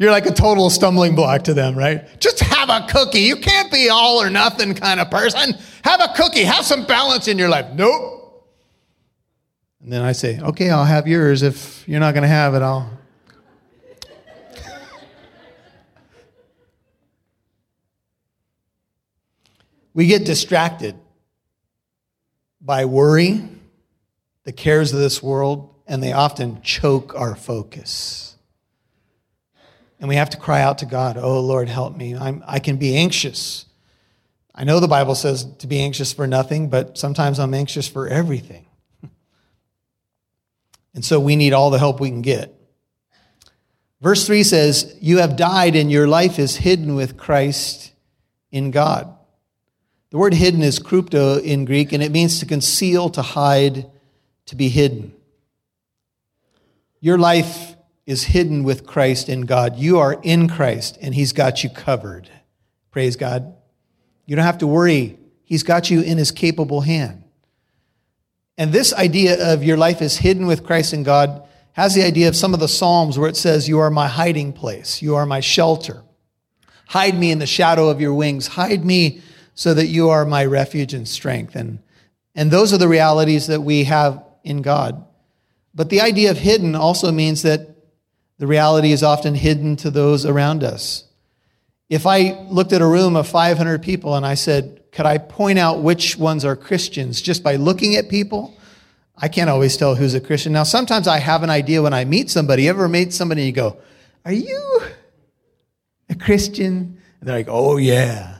You're 0.00 0.10
like 0.10 0.24
a 0.24 0.32
total 0.32 0.70
stumbling 0.70 1.14
block 1.14 1.44
to 1.44 1.52
them, 1.52 1.76
right? 1.76 2.18
Just 2.20 2.40
have 2.40 2.70
a 2.70 2.86
cookie. 2.88 3.20
You 3.20 3.36
can't 3.36 3.70
be 3.70 3.90
all 3.90 4.16
or 4.22 4.30
nothing 4.30 4.72
kind 4.72 4.98
of 4.98 5.10
person. 5.10 5.54
Have 5.84 6.00
a 6.00 6.08
cookie. 6.16 6.44
Have 6.44 6.64
some 6.64 6.86
balance 6.86 7.28
in 7.28 7.36
your 7.36 7.50
life. 7.50 7.74
Nope. 7.74 8.48
And 9.82 9.92
then 9.92 10.00
I 10.00 10.12
say, 10.12 10.40
okay, 10.40 10.70
I'll 10.70 10.86
have 10.86 11.06
yours. 11.06 11.42
If 11.42 11.86
you're 11.86 12.00
not 12.00 12.14
going 12.14 12.22
to 12.22 12.28
have 12.28 12.54
it, 12.54 12.62
I'll 12.62 12.90
We 19.92 20.06
get 20.06 20.24
distracted 20.24 20.94
by 22.58 22.86
worry, 22.86 23.42
the 24.44 24.52
cares 24.52 24.94
of 24.94 24.98
this 24.98 25.22
world, 25.22 25.74
and 25.86 26.02
they 26.02 26.14
often 26.14 26.62
choke 26.62 27.14
our 27.14 27.36
focus. 27.36 28.29
And 30.00 30.08
we 30.08 30.16
have 30.16 30.30
to 30.30 30.38
cry 30.38 30.62
out 30.62 30.78
to 30.78 30.86
God, 30.86 31.18
Oh 31.18 31.40
Lord, 31.40 31.68
help 31.68 31.96
me. 31.96 32.16
I'm, 32.16 32.42
I 32.46 32.58
can 32.58 32.76
be 32.76 32.96
anxious. 32.96 33.66
I 34.54 34.64
know 34.64 34.80
the 34.80 34.88
Bible 34.88 35.14
says 35.14 35.44
to 35.58 35.66
be 35.66 35.80
anxious 35.80 36.12
for 36.12 36.26
nothing, 36.26 36.70
but 36.70 36.98
sometimes 36.98 37.38
I'm 37.38 37.54
anxious 37.54 37.86
for 37.86 38.08
everything. 38.08 38.66
And 40.92 41.04
so 41.04 41.20
we 41.20 41.36
need 41.36 41.52
all 41.52 41.70
the 41.70 41.78
help 41.78 42.00
we 42.00 42.08
can 42.08 42.20
get. 42.20 42.52
Verse 44.00 44.26
3 44.26 44.42
says, 44.42 44.96
You 45.00 45.18
have 45.18 45.36
died, 45.36 45.76
and 45.76 45.88
your 45.88 46.08
life 46.08 46.40
is 46.40 46.56
hidden 46.56 46.96
with 46.96 47.16
Christ 47.16 47.92
in 48.50 48.72
God. 48.72 49.16
The 50.10 50.18
word 50.18 50.34
hidden 50.34 50.62
is 50.62 50.80
krypto 50.80 51.40
in 51.40 51.64
Greek, 51.64 51.92
and 51.92 52.02
it 52.02 52.10
means 52.10 52.40
to 52.40 52.46
conceal, 52.46 53.08
to 53.10 53.22
hide, 53.22 53.86
to 54.46 54.56
be 54.56 54.68
hidden. 54.68 55.14
Your 57.00 57.18
life 57.18 57.76
is 58.10 58.24
hidden 58.24 58.64
with 58.64 58.86
Christ 58.86 59.28
in 59.28 59.42
God. 59.42 59.76
You 59.76 60.00
are 60.00 60.20
in 60.24 60.48
Christ, 60.48 60.98
and 61.00 61.14
He's 61.14 61.32
got 61.32 61.62
you 61.62 61.70
covered. 61.70 62.28
Praise 62.90 63.14
God. 63.14 63.54
You 64.26 64.34
don't 64.34 64.44
have 64.44 64.58
to 64.58 64.66
worry, 64.66 65.16
He's 65.44 65.62
got 65.62 65.90
you 65.90 66.00
in 66.00 66.18
His 66.18 66.32
capable 66.32 66.80
hand. 66.80 67.22
And 68.58 68.72
this 68.72 68.92
idea 68.92 69.52
of 69.52 69.62
your 69.62 69.76
life 69.76 70.02
is 70.02 70.18
hidden 70.18 70.46
with 70.46 70.66
Christ 70.66 70.92
and 70.92 71.04
God 71.04 71.46
has 71.74 71.94
the 71.94 72.02
idea 72.02 72.26
of 72.26 72.34
some 72.34 72.52
of 72.52 72.58
the 72.58 72.66
Psalms 72.66 73.16
where 73.16 73.28
it 73.28 73.36
says, 73.36 73.68
You 73.68 73.78
are 73.78 73.90
my 73.90 74.08
hiding 74.08 74.52
place, 74.52 75.00
you 75.00 75.14
are 75.14 75.24
my 75.24 75.38
shelter. 75.38 76.02
Hide 76.88 77.16
me 77.16 77.30
in 77.30 77.38
the 77.38 77.46
shadow 77.46 77.88
of 77.88 78.00
your 78.00 78.12
wings, 78.12 78.48
hide 78.48 78.84
me 78.84 79.22
so 79.54 79.72
that 79.72 79.86
you 79.86 80.10
are 80.10 80.24
my 80.24 80.44
refuge 80.44 80.94
and 80.94 81.06
strength. 81.06 81.54
And, 81.54 81.78
and 82.34 82.50
those 82.50 82.72
are 82.72 82.78
the 82.78 82.88
realities 82.88 83.46
that 83.46 83.60
we 83.60 83.84
have 83.84 84.20
in 84.42 84.62
God. 84.62 85.04
But 85.74 85.90
the 85.90 86.00
idea 86.00 86.32
of 86.32 86.38
hidden 86.38 86.74
also 86.74 87.12
means 87.12 87.42
that 87.42 87.69
the 88.40 88.46
reality 88.46 88.90
is 88.90 89.02
often 89.02 89.34
hidden 89.34 89.76
to 89.76 89.90
those 89.90 90.24
around 90.24 90.64
us. 90.64 91.04
If 91.90 92.06
I 92.06 92.40
looked 92.48 92.72
at 92.72 92.80
a 92.80 92.86
room 92.86 93.14
of 93.14 93.28
500 93.28 93.82
people 93.82 94.16
and 94.16 94.24
I 94.24 94.32
said, 94.32 94.82
could 94.92 95.04
I 95.04 95.18
point 95.18 95.58
out 95.58 95.82
which 95.82 96.16
ones 96.16 96.42
are 96.46 96.56
Christians 96.56 97.20
just 97.20 97.42
by 97.42 97.56
looking 97.56 97.96
at 97.96 98.08
people? 98.08 98.56
I 99.14 99.28
can't 99.28 99.50
always 99.50 99.76
tell 99.76 99.94
who's 99.94 100.14
a 100.14 100.22
Christian. 100.22 100.54
Now, 100.54 100.62
sometimes 100.62 101.06
I 101.06 101.18
have 101.18 101.42
an 101.42 101.50
idea 101.50 101.82
when 101.82 101.92
I 101.92 102.06
meet 102.06 102.30
somebody. 102.30 102.62
You 102.62 102.70
ever 102.70 102.88
meet 102.88 103.12
somebody 103.12 103.42
and 103.42 103.46
you 103.48 103.52
go, 103.52 103.76
Are 104.24 104.32
you 104.32 104.84
a 106.08 106.14
Christian? 106.14 106.98
And 107.20 107.28
they're 107.28 107.36
like, 107.36 107.48
Oh, 107.50 107.76
yeah. 107.76 108.38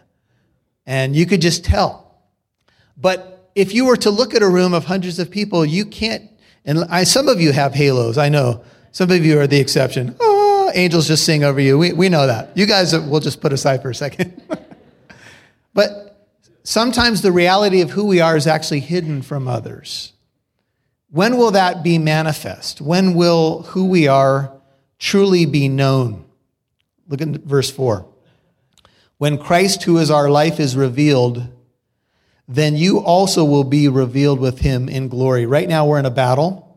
And 0.87 1.15
you 1.15 1.27
could 1.27 1.43
just 1.43 1.63
tell. 1.63 2.23
But 2.97 3.51
if 3.55 3.75
you 3.75 3.85
were 3.85 3.99
to 3.99 4.09
look 4.09 4.35
at 4.35 4.41
a 4.41 4.49
room 4.49 4.73
of 4.73 4.87
hundreds 4.87 5.19
of 5.19 5.31
people, 5.31 5.63
you 5.63 5.85
can't, 5.85 6.31
and 6.65 6.85
I, 6.85 7.05
some 7.05 7.29
of 7.29 7.39
you 7.39 7.53
have 7.53 7.75
halos, 7.75 8.17
I 8.17 8.31
know. 8.31 8.65
Some 8.93 9.11
of 9.11 9.25
you 9.25 9.39
are 9.39 9.47
the 9.47 9.61
exception. 9.61 10.17
Oh, 10.21 10.71
angels 10.75 11.07
just 11.07 11.25
sing 11.25 11.45
over 11.45 11.61
you. 11.61 11.79
We, 11.79 11.93
we 11.93 12.09
know 12.09 12.27
that. 12.27 12.57
You 12.57 12.67
guys 12.67 12.97
We'll 12.97 13.21
just 13.21 13.41
put 13.41 13.53
aside 13.53 13.83
for 13.83 13.91
a 13.91 13.95
second. 13.95 14.43
but 15.75 16.29
sometimes 16.65 17.23
the 17.23 17.33
reality 17.33 17.81
of 17.81 17.91
who 17.91 18.07
we 18.07 18.21
are 18.21 18.37
is 18.37 18.47
actually 18.47 18.81
hidden 18.81 19.23
from 19.23 19.47
others. 19.47 20.13
When 21.11 21.37
will 21.37 21.53
that 21.53 21.83
be 21.83 21.99
manifest? 21.99 22.81
When 22.81 23.15
will 23.15 23.63
who 23.63 23.87
we 23.87 24.07
are 24.07 24.53
truly 24.99 25.45
be 25.47 25.69
known? 25.69 26.25
Look 27.09 27.21
at 27.21 27.29
verse 27.29 27.71
4. 27.71 28.07
When 29.19 29.37
Christ, 29.37 29.83
who 29.83 29.99
is 29.99 30.11
our 30.11 30.31
life, 30.31 30.61
is 30.61 30.77
revealed, 30.77 31.47
then 32.49 32.77
you 32.77 32.99
also 32.99 33.45
will 33.45 33.65
be 33.65 33.89
revealed 33.89 34.41
with 34.41 34.61
him 34.61 34.89
in 34.89 35.09
glory. 35.09 35.47
Right 35.47 35.69
now, 35.69 35.87
we're 35.87 35.99
in 35.99 36.07
a 36.07 36.11
battle. 36.11 36.70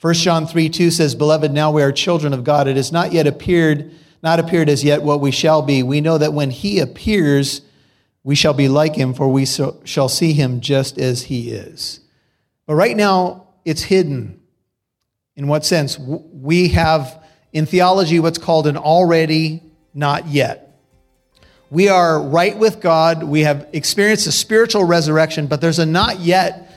1 0.00 0.14
John 0.14 0.46
3 0.46 0.68
2 0.68 0.90
says, 0.90 1.14
Beloved, 1.14 1.52
now 1.52 1.70
we 1.70 1.82
are 1.82 1.90
children 1.90 2.32
of 2.32 2.44
God. 2.44 2.68
It 2.68 2.76
has 2.76 2.92
not 2.92 3.12
yet 3.12 3.26
appeared, 3.26 3.92
not 4.22 4.38
appeared 4.38 4.68
as 4.68 4.84
yet 4.84 5.02
what 5.02 5.20
we 5.20 5.30
shall 5.30 5.62
be. 5.62 5.82
We 5.82 6.00
know 6.02 6.18
that 6.18 6.34
when 6.34 6.50
he 6.50 6.80
appears, 6.80 7.62
we 8.22 8.34
shall 8.34 8.52
be 8.52 8.68
like 8.68 8.94
him, 8.94 9.14
for 9.14 9.28
we 9.28 9.46
so, 9.46 9.80
shall 9.84 10.08
see 10.08 10.32
him 10.32 10.60
just 10.60 10.98
as 10.98 11.22
he 11.22 11.50
is. 11.50 12.00
But 12.66 12.74
right 12.74 12.96
now, 12.96 13.46
it's 13.64 13.82
hidden. 13.82 14.40
In 15.34 15.48
what 15.48 15.64
sense? 15.64 15.98
We 15.98 16.68
have 16.68 17.22
in 17.52 17.64
theology 17.64 18.20
what's 18.20 18.38
called 18.38 18.66
an 18.66 18.76
already, 18.76 19.62
not 19.94 20.26
yet. 20.26 20.78
We 21.70 21.88
are 21.88 22.20
right 22.22 22.56
with 22.56 22.80
God. 22.80 23.22
We 23.22 23.40
have 23.40 23.68
experienced 23.72 24.26
a 24.26 24.32
spiritual 24.32 24.84
resurrection, 24.84 25.46
but 25.46 25.60
there's 25.60 25.78
a 25.78 25.86
not 25.86 26.20
yet 26.20 26.70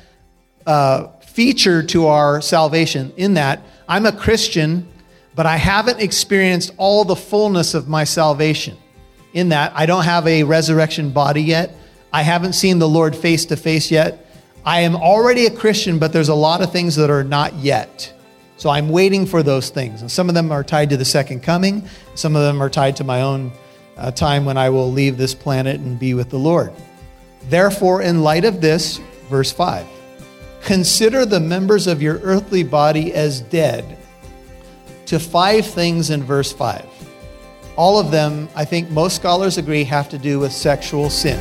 uh, 0.65 1.07
feature 1.29 1.83
to 1.83 2.07
our 2.07 2.41
salvation 2.41 3.13
in 3.15 3.35
that 3.35 3.61
I'm 3.87 4.05
a 4.05 4.11
Christian, 4.11 4.87
but 5.35 5.45
I 5.45 5.57
haven't 5.57 6.01
experienced 6.01 6.73
all 6.77 7.05
the 7.05 7.15
fullness 7.15 7.73
of 7.73 7.87
my 7.87 8.03
salvation. 8.03 8.77
In 9.33 9.49
that 9.49 9.71
I 9.75 9.85
don't 9.85 10.05
have 10.05 10.27
a 10.27 10.43
resurrection 10.43 11.11
body 11.11 11.43
yet. 11.43 11.75
I 12.11 12.23
haven't 12.23 12.53
seen 12.53 12.79
the 12.79 12.89
Lord 12.89 13.15
face 13.15 13.45
to 13.45 13.55
face 13.55 13.91
yet. 13.91 14.25
I 14.65 14.81
am 14.81 14.95
already 14.95 15.45
a 15.45 15.51
Christian, 15.51 15.99
but 15.99 16.11
there's 16.11 16.29
a 16.29 16.35
lot 16.35 16.61
of 16.61 16.71
things 16.71 16.95
that 16.95 17.11
are 17.11 17.23
not 17.23 17.53
yet. 17.53 18.11
So 18.57 18.69
I'm 18.69 18.89
waiting 18.89 19.25
for 19.25 19.43
those 19.43 19.69
things. 19.69 20.01
And 20.01 20.11
some 20.11 20.29
of 20.29 20.35
them 20.35 20.51
are 20.51 20.63
tied 20.63 20.89
to 20.89 20.97
the 20.97 21.05
second 21.05 21.41
coming, 21.43 21.87
some 22.15 22.35
of 22.35 22.41
them 22.41 22.61
are 22.61 22.69
tied 22.69 22.95
to 22.97 23.03
my 23.03 23.21
own 23.21 23.51
uh, 23.97 24.11
time 24.11 24.45
when 24.45 24.57
I 24.57 24.69
will 24.69 24.91
leave 24.91 25.17
this 25.17 25.35
planet 25.35 25.79
and 25.79 25.99
be 25.99 26.15
with 26.15 26.31
the 26.31 26.39
Lord. 26.39 26.73
Therefore, 27.43 28.01
in 28.01 28.23
light 28.23 28.45
of 28.45 28.61
this, 28.61 28.99
verse 29.29 29.51
5 29.51 29.98
Consider 30.63 31.25
the 31.25 31.39
members 31.39 31.87
of 31.87 32.01
your 32.01 32.19
earthly 32.19 32.63
body 32.63 33.13
as 33.13 33.41
dead 33.41 33.97
to 35.05 35.19
five 35.19 35.65
things 35.65 36.09
in 36.09 36.23
verse 36.23 36.53
5. 36.53 36.85
All 37.75 37.99
of 37.99 38.11
them, 38.11 38.49
I 38.55 38.65
think 38.65 38.89
most 38.91 39.15
scholars 39.15 39.57
agree, 39.57 39.83
have 39.85 40.09
to 40.09 40.17
do 40.17 40.39
with 40.39 40.51
sexual 40.51 41.09
sin. 41.09 41.39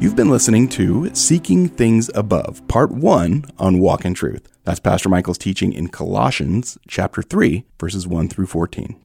You've 0.00 0.16
been 0.16 0.30
listening 0.30 0.68
to 0.70 1.14
Seeking 1.14 1.68
Things 1.68 2.10
Above, 2.14 2.66
Part 2.68 2.90
1 2.90 3.44
on 3.58 3.80
Walk 3.80 4.04
in 4.04 4.14
Truth. 4.14 4.48
That's 4.64 4.80
Pastor 4.80 5.08
Michael's 5.08 5.36
teaching 5.38 5.72
in 5.72 5.88
Colossians 5.88 6.78
chapter 6.88 7.20
3, 7.20 7.64
verses 7.78 8.06
1 8.06 8.28
through 8.28 8.46
14. 8.46 8.96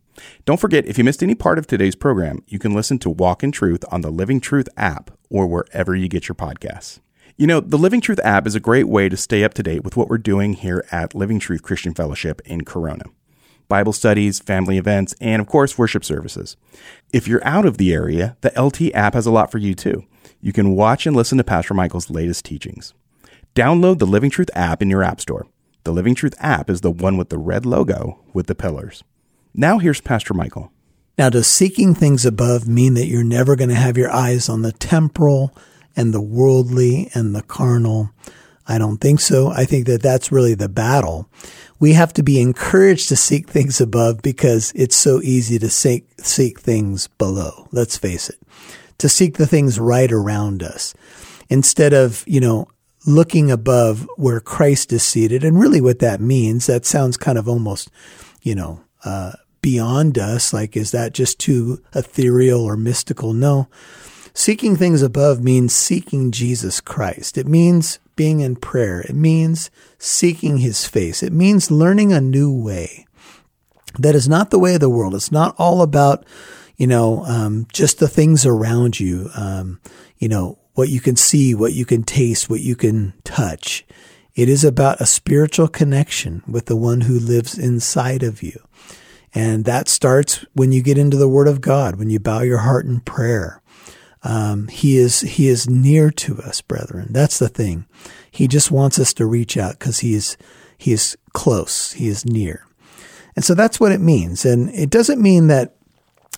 Don't 0.45 0.59
forget, 0.59 0.85
if 0.85 0.97
you 0.97 1.03
missed 1.03 1.23
any 1.23 1.35
part 1.35 1.57
of 1.57 1.67
today's 1.67 1.95
program, 1.95 2.43
you 2.47 2.59
can 2.59 2.73
listen 2.73 2.99
to 2.99 3.09
Walk 3.09 3.43
in 3.43 3.51
Truth 3.51 3.83
on 3.91 4.01
the 4.01 4.11
Living 4.11 4.39
Truth 4.39 4.69
app 4.77 5.11
or 5.29 5.47
wherever 5.47 5.95
you 5.95 6.07
get 6.07 6.27
your 6.27 6.35
podcasts. 6.35 6.99
You 7.37 7.47
know, 7.47 7.59
the 7.59 7.77
Living 7.77 7.99
Truth 7.99 8.19
app 8.23 8.47
is 8.47 8.55
a 8.55 8.61
great 8.61 8.87
way 8.87 9.09
to 9.09 9.17
stay 9.17 9.43
up 9.43 9.53
to 9.55 9.63
date 9.63 9.83
with 9.83 9.97
what 9.97 10.07
we're 10.07 10.17
doing 10.17 10.53
here 10.53 10.85
at 10.91 11.13
Living 11.13 11.39
Truth 11.39 11.63
Christian 11.63 11.93
Fellowship 11.93 12.41
in 12.45 12.63
Corona. 12.63 13.03
Bible 13.67 13.93
studies, 13.93 14.39
family 14.39 14.77
events, 14.77 15.15
and 15.19 15.41
of 15.41 15.47
course, 15.47 15.77
worship 15.77 16.05
services. 16.05 16.55
If 17.11 17.27
you're 17.27 17.45
out 17.45 17.65
of 17.65 17.77
the 17.77 17.93
area, 17.93 18.37
the 18.41 18.53
LT 18.61 18.93
app 18.93 19.15
has 19.15 19.25
a 19.25 19.31
lot 19.31 19.51
for 19.51 19.57
you 19.57 19.73
too. 19.73 20.05
You 20.39 20.53
can 20.53 20.75
watch 20.75 21.05
and 21.05 21.15
listen 21.15 21.37
to 21.39 21.43
Pastor 21.43 21.73
Michael's 21.73 22.09
latest 22.09 22.45
teachings. 22.45 22.93
Download 23.55 23.99
the 23.99 24.05
Living 24.05 24.29
Truth 24.29 24.49
app 24.53 24.81
in 24.81 24.89
your 24.89 25.03
App 25.03 25.19
Store. 25.19 25.47
The 25.83 25.91
Living 25.91 26.15
Truth 26.15 26.35
app 26.39 26.69
is 26.69 26.81
the 26.81 26.91
one 26.91 27.17
with 27.17 27.29
the 27.29 27.37
red 27.37 27.65
logo 27.65 28.23
with 28.33 28.47
the 28.47 28.55
pillars. 28.55 29.03
Now 29.57 29.79
here's 29.79 30.01
Pastor 30.01 30.33
Michael. 30.33 30.71
Now, 31.17 31.29
does 31.29 31.47
seeking 31.47 31.95
things 31.95 32.25
above 32.25 32.67
mean 32.67 32.93
that 32.95 33.07
you're 33.07 33.23
never 33.23 33.55
going 33.55 33.69
to 33.69 33.75
have 33.75 33.97
your 33.97 34.11
eyes 34.11 34.49
on 34.49 34.63
the 34.63 34.73
temporal 34.73 35.55
and 35.95 36.13
the 36.13 36.21
worldly 36.21 37.09
and 37.13 37.33
the 37.33 37.41
carnal? 37.41 38.11
I 38.67 38.77
don't 38.77 38.97
think 38.97 39.21
so. 39.21 39.47
I 39.47 39.63
think 39.63 39.85
that 39.85 40.01
that's 40.01 40.31
really 40.31 40.55
the 40.55 40.67
battle. 40.67 41.29
We 41.79 41.93
have 41.93 42.11
to 42.13 42.23
be 42.23 42.41
encouraged 42.41 43.07
to 43.09 43.15
seek 43.15 43.47
things 43.47 43.79
above 43.79 44.21
because 44.21 44.73
it's 44.75 44.95
so 44.95 45.21
easy 45.21 45.57
to 45.59 45.69
seek, 45.69 46.05
seek 46.17 46.59
things 46.59 47.07
below. 47.07 47.69
Let's 47.71 47.97
face 47.97 48.29
it. 48.29 48.41
To 48.97 49.07
seek 49.07 49.37
the 49.37 49.47
things 49.47 49.79
right 49.79 50.11
around 50.11 50.63
us 50.63 50.93
instead 51.47 51.93
of, 51.93 52.25
you 52.27 52.41
know, 52.41 52.67
looking 53.07 53.51
above 53.51 54.05
where 54.17 54.41
Christ 54.41 54.91
is 54.91 55.03
seated. 55.03 55.45
And 55.45 55.59
really 55.59 55.79
what 55.79 55.99
that 55.99 56.19
means, 56.19 56.65
that 56.65 56.85
sounds 56.85 57.15
kind 57.15 57.37
of 57.37 57.47
almost, 57.47 57.89
you 58.41 58.55
know, 58.55 58.81
uh, 59.05 59.33
beyond 59.65 60.19
us. 60.19 60.53
Like, 60.53 60.77
is 60.77 60.91
that 60.91 61.11
just 61.11 61.39
too 61.39 61.81
ethereal 61.95 62.61
or 62.61 62.77
mystical? 62.77 63.33
No. 63.33 63.67
Seeking 64.31 64.75
things 64.75 65.01
above 65.01 65.43
means 65.43 65.73
seeking 65.73 66.29
Jesus 66.29 66.79
Christ. 66.79 67.35
It 67.35 67.47
means 67.47 67.97
being 68.15 68.41
in 68.41 68.57
prayer. 68.57 69.01
It 69.01 69.15
means 69.15 69.71
seeking 69.97 70.59
his 70.59 70.85
face. 70.85 71.23
It 71.23 71.33
means 71.33 71.71
learning 71.71 72.13
a 72.13 72.21
new 72.21 72.53
way 72.53 73.07
that 73.97 74.13
is 74.13 74.29
not 74.29 74.51
the 74.51 74.59
way 74.59 74.75
of 74.75 74.81
the 74.81 74.87
world. 74.87 75.15
It's 75.15 75.31
not 75.31 75.55
all 75.57 75.81
about, 75.81 76.27
you 76.75 76.85
know, 76.85 77.25
um, 77.25 77.65
just 77.73 77.97
the 77.97 78.07
things 78.07 78.45
around 78.45 78.99
you, 78.99 79.31
um, 79.35 79.81
you 80.19 80.29
know, 80.29 80.59
what 80.75 80.89
you 80.89 81.01
can 81.01 81.15
see, 81.15 81.55
what 81.55 81.73
you 81.73 81.85
can 81.85 82.03
taste, 82.03 82.51
what 82.51 82.61
you 82.61 82.75
can 82.75 83.15
touch. 83.23 83.83
It 84.35 84.47
is 84.47 84.63
about 84.63 85.01
a 85.01 85.07
spiritual 85.07 85.69
connection 85.69 86.43
with 86.47 86.67
the 86.67 86.75
one 86.75 87.01
who 87.01 87.17
lives 87.17 87.57
inside 87.57 88.21
of 88.21 88.43
you. 88.43 88.59
And 89.35 89.65
that 89.65 89.89
starts 89.89 90.45
when 90.53 90.71
you 90.71 90.81
get 90.81 90.97
into 90.97 91.17
the 91.17 91.27
Word 91.27 91.49
of 91.49 91.59
God, 91.59 91.97
when 91.97 92.09
you 92.09 92.19
bow 92.19 92.39
your 92.39 92.59
heart 92.59 92.85
in 92.85 93.01
prayer. 93.01 93.61
Um, 94.23 94.69
he 94.69 94.97
is 94.97 95.21
He 95.21 95.49
is 95.49 95.69
near 95.69 96.09
to 96.09 96.41
us, 96.41 96.61
brethren. 96.61 97.09
That's 97.11 97.37
the 97.37 97.49
thing. 97.49 97.85
He 98.31 98.47
just 98.47 98.71
wants 98.71 98.97
us 98.97 99.13
to 99.15 99.25
reach 99.25 99.55
out 99.55 99.77
because 99.77 99.99
He 99.99 100.15
is 100.15 100.35
He 100.77 100.93
is 100.93 101.15
close. 101.33 101.91
He 101.91 102.07
is 102.07 102.25
near, 102.25 102.65
and 103.35 103.45
so 103.45 103.53
that's 103.53 103.79
what 103.79 103.91
it 103.91 104.01
means. 104.01 104.43
And 104.43 104.71
it 104.71 104.89
doesn't 104.89 105.21
mean 105.21 105.45
that 105.47 105.75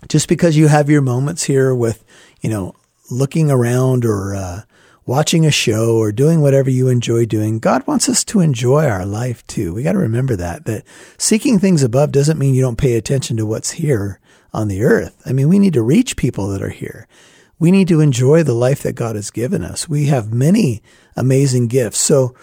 just 0.09 0.27
because 0.27 0.57
you 0.57 0.67
have 0.67 0.89
your 0.89 1.01
moments 1.01 1.43
here 1.43 1.73
with 1.73 2.03
you 2.41 2.49
know 2.49 2.75
looking 3.09 3.49
around 3.49 4.03
or 4.03 4.35
uh, 4.35 4.61
watching 5.07 5.45
a 5.45 5.51
show 5.51 5.95
or 5.95 6.11
doing 6.11 6.41
whatever 6.41 6.69
you 6.69 6.89
enjoy 6.89 7.25
doing, 7.25 7.57
God 7.59 7.87
wants 7.87 8.09
us 8.09 8.23
to 8.25 8.41
enjoy 8.41 8.85
our 8.85 9.05
life 9.05 9.47
too. 9.47 9.73
We 9.73 9.81
got 9.81 9.93
to 9.93 9.97
remember 9.97 10.35
that, 10.35 10.65
that 10.65 10.83
seeking 11.17 11.57
things 11.57 11.81
above 11.81 12.11
doesn't 12.11 12.37
mean 12.37 12.53
you 12.53 12.61
don't 12.61 12.77
pay 12.77 12.95
attention 12.95 13.37
to 13.37 13.45
what's 13.45 13.71
here 13.71 14.19
on 14.53 14.67
the 14.67 14.83
earth. 14.83 15.19
I 15.25 15.31
mean, 15.31 15.47
we 15.47 15.59
need 15.59 15.73
to 15.73 15.81
reach 15.81 16.17
people 16.17 16.49
that 16.49 16.61
are 16.61 16.69
here. 16.69 17.07
We 17.57 17.71
need 17.71 17.87
to 17.87 18.01
enjoy 18.01 18.43
the 18.43 18.53
life 18.53 18.83
that 18.83 18.93
God 18.93 19.15
has 19.15 19.31
given 19.31 19.63
us. 19.63 19.89
We 19.89 20.07
have 20.07 20.33
many 20.33 20.83
amazing 21.15 21.67
gifts. 21.67 21.99
So 21.99 22.35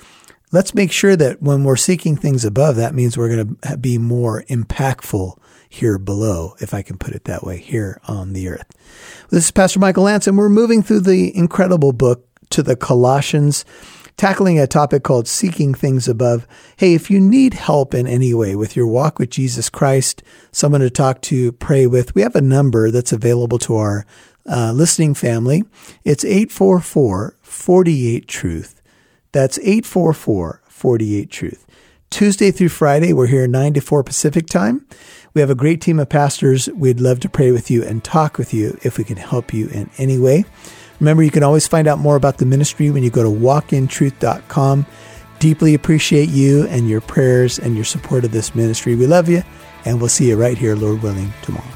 let's 0.50 0.74
make 0.74 0.90
sure 0.90 1.16
that 1.16 1.42
when 1.42 1.64
we're 1.64 1.76
seeking 1.76 2.16
things 2.16 2.44
above, 2.44 2.76
that 2.76 2.94
means 2.94 3.16
we're 3.16 3.34
going 3.36 3.56
to 3.62 3.76
be 3.76 3.98
more 3.98 4.42
impactful 4.48 5.38
here 5.68 5.98
below, 5.98 6.54
if 6.60 6.72
I 6.72 6.82
can 6.82 6.98
put 6.98 7.14
it 7.14 7.24
that 7.24 7.44
way, 7.44 7.58
here 7.58 8.00
on 8.06 8.32
the 8.32 8.48
earth. 8.48 8.66
This 9.30 9.44
is 9.44 9.50
Pastor 9.50 9.80
Michael 9.80 10.04
Lance, 10.04 10.26
and 10.26 10.38
we're 10.38 10.48
moving 10.48 10.82
through 10.82 11.00
the 11.00 11.36
incredible 11.36 11.92
book 11.92 12.28
to 12.50 12.62
the 12.62 12.76
Colossians, 12.76 13.64
tackling 14.16 14.58
a 14.58 14.66
topic 14.66 15.02
called 15.02 15.28
Seeking 15.28 15.74
Things 15.74 16.08
Above. 16.08 16.46
Hey, 16.76 16.94
if 16.94 17.10
you 17.10 17.20
need 17.20 17.54
help 17.54 17.94
in 17.94 18.06
any 18.06 18.32
way 18.34 18.54
with 18.54 18.76
your 18.76 18.86
walk 18.86 19.18
with 19.18 19.30
Jesus 19.30 19.68
Christ, 19.68 20.22
someone 20.52 20.80
to 20.80 20.90
talk 20.90 21.20
to, 21.22 21.52
pray 21.52 21.86
with, 21.86 22.14
we 22.14 22.22
have 22.22 22.36
a 22.36 22.40
number 22.40 22.90
that's 22.90 23.12
available 23.12 23.58
to 23.58 23.76
our 23.76 24.06
uh, 24.48 24.72
listening 24.72 25.14
family. 25.14 25.64
It's 26.04 26.24
844 26.24 27.36
48 27.40 28.28
Truth. 28.28 28.82
That's 29.32 29.58
844 29.58 30.62
48 30.66 31.30
Truth. 31.30 31.66
Tuesday 32.10 32.52
through 32.52 32.68
Friday, 32.68 33.12
we're 33.12 33.26
here 33.26 33.48
9 33.48 33.74
to 33.74 33.80
4 33.80 34.04
Pacific 34.04 34.46
time. 34.46 34.86
We 35.34 35.40
have 35.40 35.50
a 35.50 35.56
great 35.56 35.80
team 35.80 35.98
of 35.98 36.08
pastors. 36.08 36.68
We'd 36.68 37.00
love 37.00 37.18
to 37.20 37.28
pray 37.28 37.50
with 37.50 37.72
you 37.72 37.82
and 37.82 38.04
talk 38.04 38.38
with 38.38 38.54
you 38.54 38.78
if 38.84 38.98
we 38.98 39.02
can 39.02 39.16
help 39.16 39.52
you 39.52 39.66
in 39.68 39.90
any 39.98 40.16
way. 40.16 40.44
Remember, 41.00 41.22
you 41.22 41.30
can 41.30 41.42
always 41.42 41.66
find 41.66 41.88
out 41.88 41.98
more 41.98 42.16
about 42.16 42.38
the 42.38 42.46
ministry 42.46 42.90
when 42.90 43.02
you 43.02 43.10
go 43.10 43.22
to 43.22 43.28
walkintruth.com. 43.28 44.86
Deeply 45.38 45.74
appreciate 45.74 46.28
you 46.28 46.66
and 46.68 46.88
your 46.88 47.00
prayers 47.00 47.58
and 47.58 47.74
your 47.74 47.84
support 47.84 48.24
of 48.24 48.30
this 48.30 48.54
ministry. 48.54 48.94
We 48.94 49.06
love 49.06 49.28
you, 49.28 49.42
and 49.84 49.98
we'll 49.98 50.08
see 50.08 50.28
you 50.28 50.36
right 50.36 50.56
here, 50.56 50.76
Lord 50.76 51.02
willing, 51.02 51.32
tomorrow. 51.42 51.66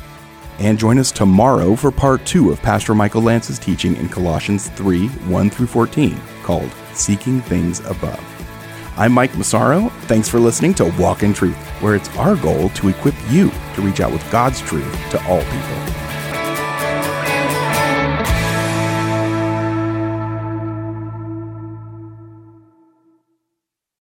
And 0.59 0.78
join 0.78 0.98
us 0.98 1.12
tomorrow 1.12 1.76
for 1.76 1.90
part 1.90 2.24
two 2.24 2.50
of 2.50 2.61
Pastor 2.62 2.94
Michael 2.94 3.22
Lance's 3.22 3.59
teaching 3.59 3.94
in 3.96 4.09
Colossians 4.09 4.68
3 4.70 5.09
1 5.09 5.50
through 5.50 5.66
14, 5.66 6.20
called 6.42 6.70
Seeking 6.94 7.40
Things 7.42 7.81
Above. 7.81 8.24
I'm 8.96 9.12
Mike 9.12 9.37
Massaro. 9.37 9.90
Thanks 10.07 10.28
for 10.28 10.40
listening 10.40 10.74
to 10.74 10.92
Walk 10.98 11.22
in 11.22 11.33
Truth, 11.33 11.57
where 11.81 11.94
it's 11.94 12.09
our 12.16 12.35
goal 12.35 12.70
to 12.70 12.88
equip 12.88 13.14
you 13.28 13.50
to 13.74 13.83
reach 13.83 14.00
out 14.00 14.11
with 14.11 14.28
God's 14.31 14.61
truth 14.61 14.92
to 15.11 15.24
all 15.26 15.42
people. 15.42 16.07